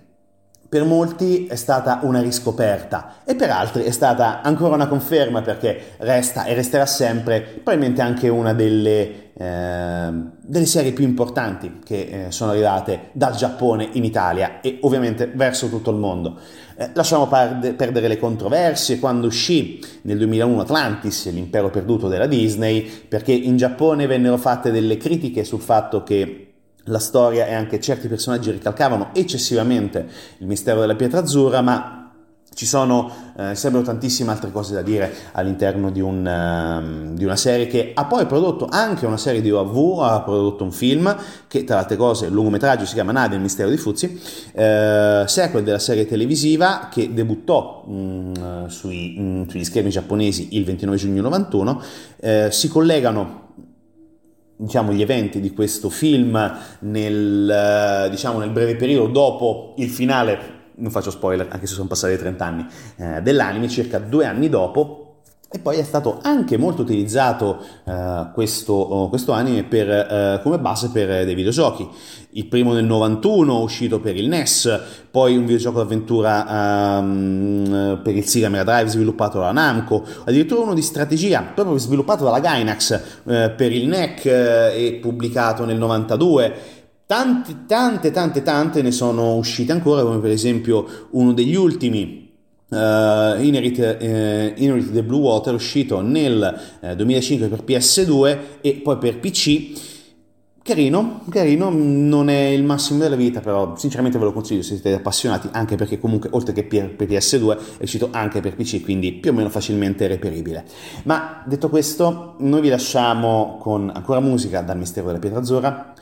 per 0.71 0.85
molti 0.85 1.49
è 1.49 1.57
stata 1.57 1.99
una 2.03 2.21
riscoperta 2.21 3.17
e 3.25 3.35
per 3.35 3.51
altri 3.51 3.83
è 3.83 3.91
stata 3.91 4.41
ancora 4.41 4.77
una 4.77 4.87
conferma 4.87 5.43
perché 5.43 5.95
resta 5.99 6.45
e 6.45 6.55
resterà 6.55 6.87
sempre 6.87 7.41
probabilmente 7.41 8.01
anche 8.03 8.29
una 8.29 8.55
delle, 8.55 9.33
eh, 9.35 10.13
delle 10.41 10.67
serie 10.67 10.93
più 10.93 11.03
importanti 11.03 11.81
che 11.85 12.27
eh, 12.27 12.31
sono 12.31 12.53
arrivate 12.53 13.09
dal 13.11 13.35
Giappone 13.35 13.89
in 13.95 14.05
Italia 14.05 14.61
e 14.61 14.79
ovviamente 14.83 15.29
verso 15.35 15.69
tutto 15.69 15.91
il 15.91 15.97
mondo. 15.97 16.39
Eh, 16.77 16.91
lasciamo 16.93 17.27
perde, 17.27 17.73
perdere 17.73 18.07
le 18.07 18.21
controversie 18.21 19.01
quando 19.01 19.27
uscì 19.27 19.85
nel 20.03 20.19
2001 20.19 20.61
Atlantis, 20.61 21.33
l'impero 21.33 21.71
perduto 21.71 22.07
della 22.07 22.29
Disney, 22.29 22.89
perché 23.09 23.33
in 23.33 23.57
Giappone 23.57 24.07
vennero 24.07 24.37
fatte 24.37 24.71
delle 24.71 24.97
critiche 24.97 25.43
sul 25.43 25.61
fatto 25.61 26.05
che 26.05 26.50
la 26.91 26.99
storia 26.99 27.47
e 27.47 27.55
anche 27.55 27.81
certi 27.81 28.09
personaggi 28.09 28.51
ricalcavano 28.51 29.11
eccessivamente 29.15 30.07
il 30.39 30.47
mistero 30.47 30.81
della 30.81 30.97
pietra 30.97 31.21
azzurra, 31.21 31.61
ma 31.63 32.01
ci 32.53 32.67
sono, 32.67 33.11
eh, 33.39 33.55
sembrano 33.55 33.87
tantissime 33.87 34.33
altre 34.33 34.51
cose 34.51 34.75
da 34.75 34.83
dire 34.83 35.13
all'interno 35.33 35.91
di, 35.91 36.01
un, 36.01 36.27
uh, 36.27 37.15
di, 37.15 37.25
una 37.25 37.37
serie 37.37 37.69
che 37.69 37.93
ha 37.95 38.05
poi 38.07 38.27
prodotto 38.27 38.67
anche 38.69 39.07
una 39.07 39.17
serie 39.17 39.41
di 39.41 39.51
OAV, 39.51 40.01
ha 40.01 40.21
prodotto 40.21 40.65
un 40.65 40.73
film 40.73 41.17
che 41.47 41.63
tra 41.65 41.77
le 41.77 41.83
altre 41.83 41.97
cose, 41.97 42.27
il 42.27 42.33
lungometraggio 42.33 42.85
si 42.85 42.95
chiama 42.95 43.13
Nadia, 43.13 43.37
il 43.37 43.43
mistero 43.43 43.71
di 43.71 43.77
Fuzzi, 43.77 44.21
eh, 44.53 45.25
sequel 45.27 45.63
della 45.63 45.79
serie 45.79 46.07
televisiva 46.07 46.89
che 46.91 47.15
debuttò 47.15 47.85
mh, 47.87 47.93
mm, 47.93 48.67
sui, 48.67 49.15
mh, 49.17 49.23
mm, 49.23 49.49
sugli 49.49 49.65
schermi 49.65 49.91
giapponesi 49.91 50.49
il 50.57 50.65
29 50.65 50.99
giugno 50.99 51.23
91, 51.23 51.83
eh, 52.19 52.49
si 52.51 52.69
collegano 52.69 53.40
diciamo, 54.61 54.93
gli 54.93 55.03
eventi 55.03 55.41
di 55.41 55.53
questo 55.53 55.89
film 55.89 56.59
nel, 56.81 58.09
diciamo, 58.11 58.39
nel 58.39 58.51
breve 58.51 58.77
periodo 58.77 59.09
dopo 59.09 59.75
il 59.79 59.89
finale 59.89 60.59
non 60.81 60.91
faccio 60.91 61.11
spoiler 61.11 61.47
anche 61.51 61.67
se 61.67 61.75
sono 61.75 61.89
passati 61.89 62.17
30 62.17 62.45
anni, 62.45 62.67
eh, 62.97 63.21
dell'anime, 63.23 63.69
circa 63.69 63.99
due 63.99 64.25
anni 64.25 64.49
dopo. 64.49 65.10
E 65.53 65.59
poi 65.59 65.79
è 65.79 65.83
stato 65.83 66.21
anche 66.23 66.57
molto 66.57 66.83
utilizzato 66.83 67.59
eh, 67.85 68.31
questo, 68.33 69.09
questo, 69.09 69.33
anime 69.33 69.65
per, 69.65 69.91
eh, 69.91 70.41
come 70.45 70.61
base 70.61 70.91
per 70.91 71.25
dei 71.25 71.35
videogiochi. 71.35 71.89
Il 72.35 72.47
primo 72.47 72.73
nel 72.73 72.85
91 72.85 73.61
uscito 73.61 73.99
per 73.99 74.15
il 74.15 74.29
NES, 74.29 74.81
poi 75.11 75.37
un 75.37 75.47
videogioco 75.47 75.79
d'avventura 75.79 76.99
um, 77.01 78.01
per 78.01 78.15
il 78.15 78.25
Sega 78.25 78.49
Mega 78.49 78.63
Drive 78.63 78.91
sviluppato 78.91 79.39
dalla 79.39 79.51
Namco, 79.51 80.05
addirittura 80.25 80.61
uno 80.61 80.75
di 80.75 80.83
strategia 80.83 81.43
proprio 81.43 81.77
sviluppato 81.79 82.23
dalla 82.23 82.39
Gainax 82.39 82.93
eh, 83.25 83.51
per 83.51 83.73
il 83.73 83.89
NEC 83.89 84.27
e 84.27 84.99
pubblicato 85.03 85.65
nel 85.65 85.79
92 85.79 86.79
Tante, 87.11 87.65
tante, 87.67 88.13
tante, 88.13 88.41
tante 88.45 88.83
ne 88.83 88.93
sono 88.93 89.35
uscite 89.35 89.73
ancora, 89.73 90.03
come 90.03 90.21
per 90.21 90.31
esempio 90.31 91.09
uno 91.11 91.33
degli 91.33 91.57
ultimi 91.57 92.30
uh, 92.71 93.43
Inherit, 93.43 93.79
uh, 93.79 94.61
Inherit 94.61 94.93
the 94.93 95.03
Blue 95.03 95.21
Water 95.21 95.55
uscito 95.55 96.01
nel 96.01 96.59
uh, 96.81 96.95
2005 96.95 97.49
per 97.49 97.63
PS2 97.65 98.39
e 98.61 98.75
poi 98.83 98.99
per 98.99 99.19
PC. 99.19 99.89
Carino, 100.63 101.23
carino, 101.31 101.71
non 101.73 102.29
è 102.29 102.49
il 102.49 102.63
massimo 102.63 102.99
della 102.99 103.17
vita, 103.17 103.41
però 103.41 103.75
sinceramente 103.77 104.19
ve 104.19 104.25
lo 104.25 104.33
consiglio 104.33 104.63
se 104.63 104.75
siete 104.75 104.93
appassionati, 104.93 105.49
anche 105.53 105.75
perché 105.75 105.99
comunque 105.99 106.29
oltre 106.33 106.53
che 106.53 106.65
per, 106.65 106.95
per 106.95 107.09
PS2 107.09 107.59
è 107.79 107.83
uscito 107.83 108.11
anche 108.13 108.41
per 108.41 108.55
PC, 108.55 108.83
quindi 108.83 109.13
più 109.13 109.31
o 109.31 109.35
meno 109.35 109.49
facilmente 109.49 110.07
reperibile. 110.07 110.65
Ma 111.05 111.43
detto 111.47 111.71
questo, 111.71 112.35
noi 112.39 112.61
vi 112.61 112.69
lasciamo 112.69 113.57
con 113.59 113.91
ancora 113.93 114.21
musica 114.21 114.61
dal 114.61 114.77
Mistero 114.77 115.07
della 115.07 115.19
Pietra 115.19 115.41
Azzurra. 115.41 115.95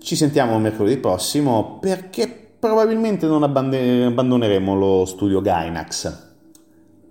Ci 0.00 0.16
sentiamo 0.16 0.58
mercoledì 0.58 0.96
prossimo 0.96 1.78
perché 1.78 2.39
probabilmente 2.60 3.26
non 3.26 3.42
abbandoneremo 3.42 4.74
lo 4.76 5.04
studio 5.06 5.40
Gainax. 5.40 6.28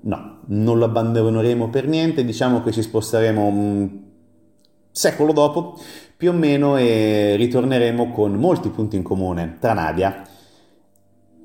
No, 0.01 0.39
non 0.45 0.77
lo 0.77 0.85
abbandoneremo 0.85 1.69
per 1.69 1.87
niente, 1.87 2.23
diciamo 2.23 2.61
che 2.61 2.71
ci 2.71 2.81
sposteremo 2.81 3.45
un 3.45 3.89
secolo 4.91 5.33
dopo 5.33 5.77
più 6.15 6.29
o 6.29 6.33
meno 6.33 6.77
e 6.77 7.35
ritorneremo 7.35 8.11
con 8.11 8.33
molti 8.35 8.69
punti 8.69 8.95
in 8.95 9.03
comune 9.03 9.57
tra 9.59 9.73
Nadia 9.73 10.21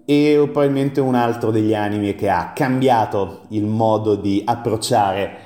e 0.05 0.35
probabilmente 0.53 1.01
un 1.01 1.15
altro 1.15 1.51
degli 1.51 1.75
animi 1.75 2.15
che 2.15 2.29
ha 2.29 2.53
cambiato 2.53 3.43
il 3.49 3.65
modo 3.65 4.17
di 4.17 4.43
approcciare 4.45 5.39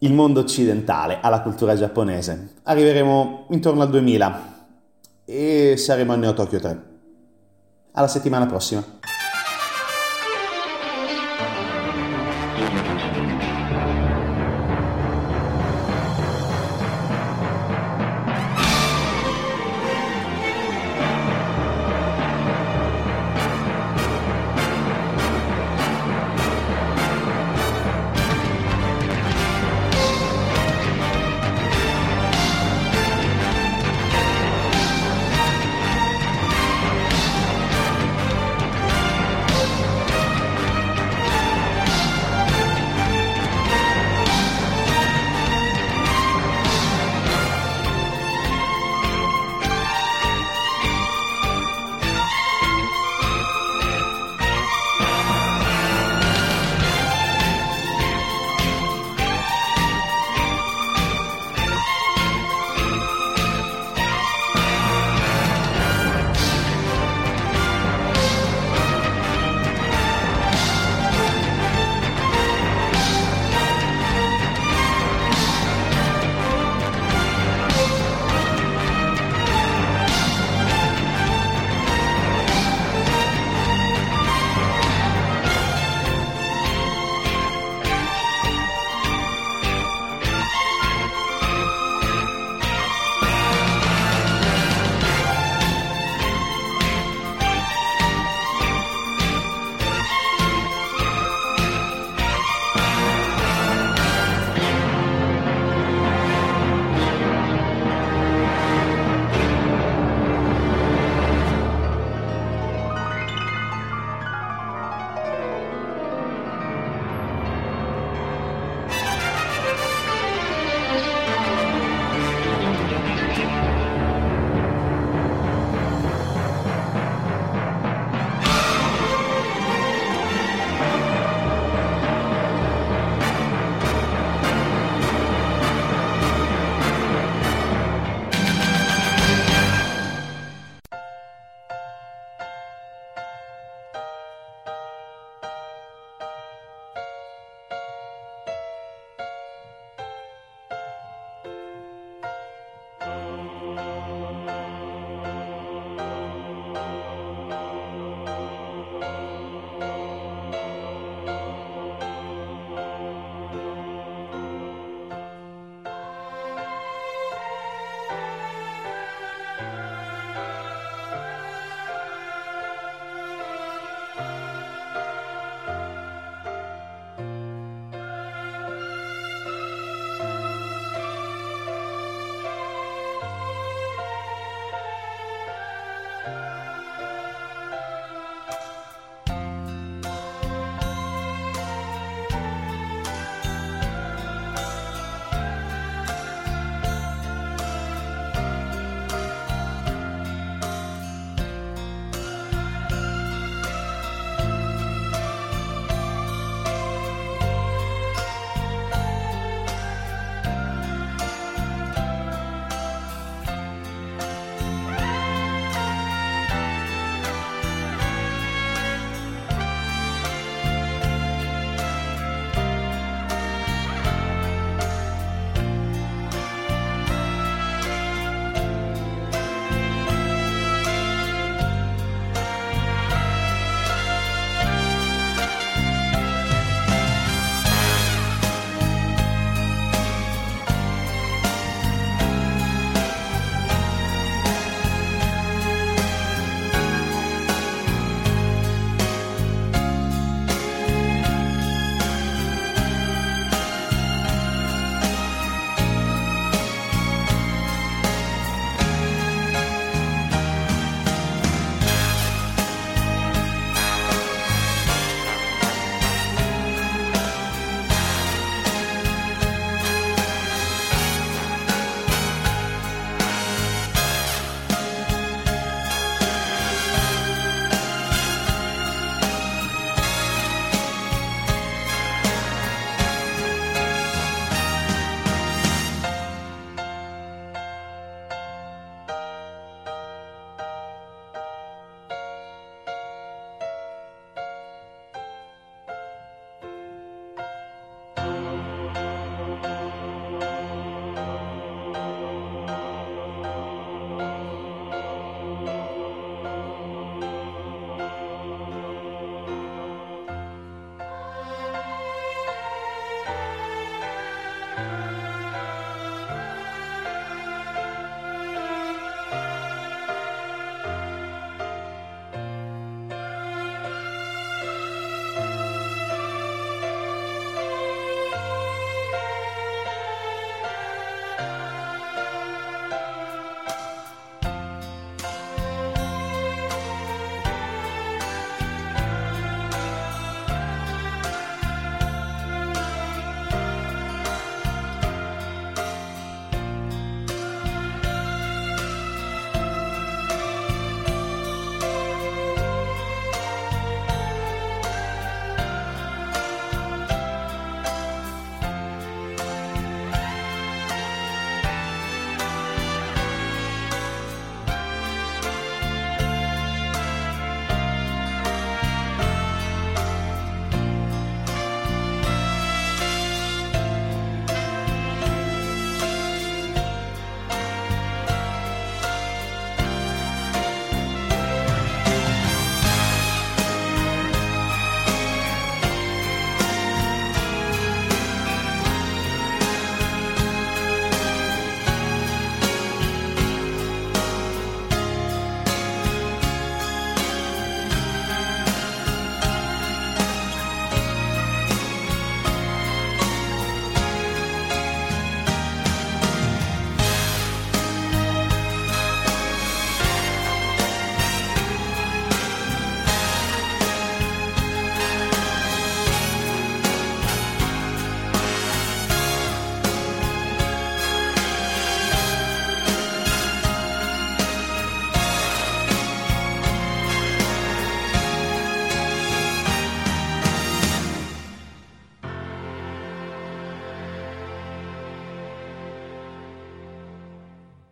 il 0.00 0.12
mondo 0.12 0.40
occidentale 0.40 1.18
alla 1.20 1.40
cultura 1.40 1.74
giapponese. 1.74 2.54
Arriveremo 2.64 3.46
intorno 3.50 3.82
al 3.82 3.90
2000 3.90 4.56
e 5.24 5.76
saremo 5.76 6.12
a 6.12 6.16
Neo 6.16 6.34
Tokyo 6.34 6.60
3. 6.60 6.87
Alla 7.92 8.08
settimana 8.08 8.46
prossima. 8.46 8.84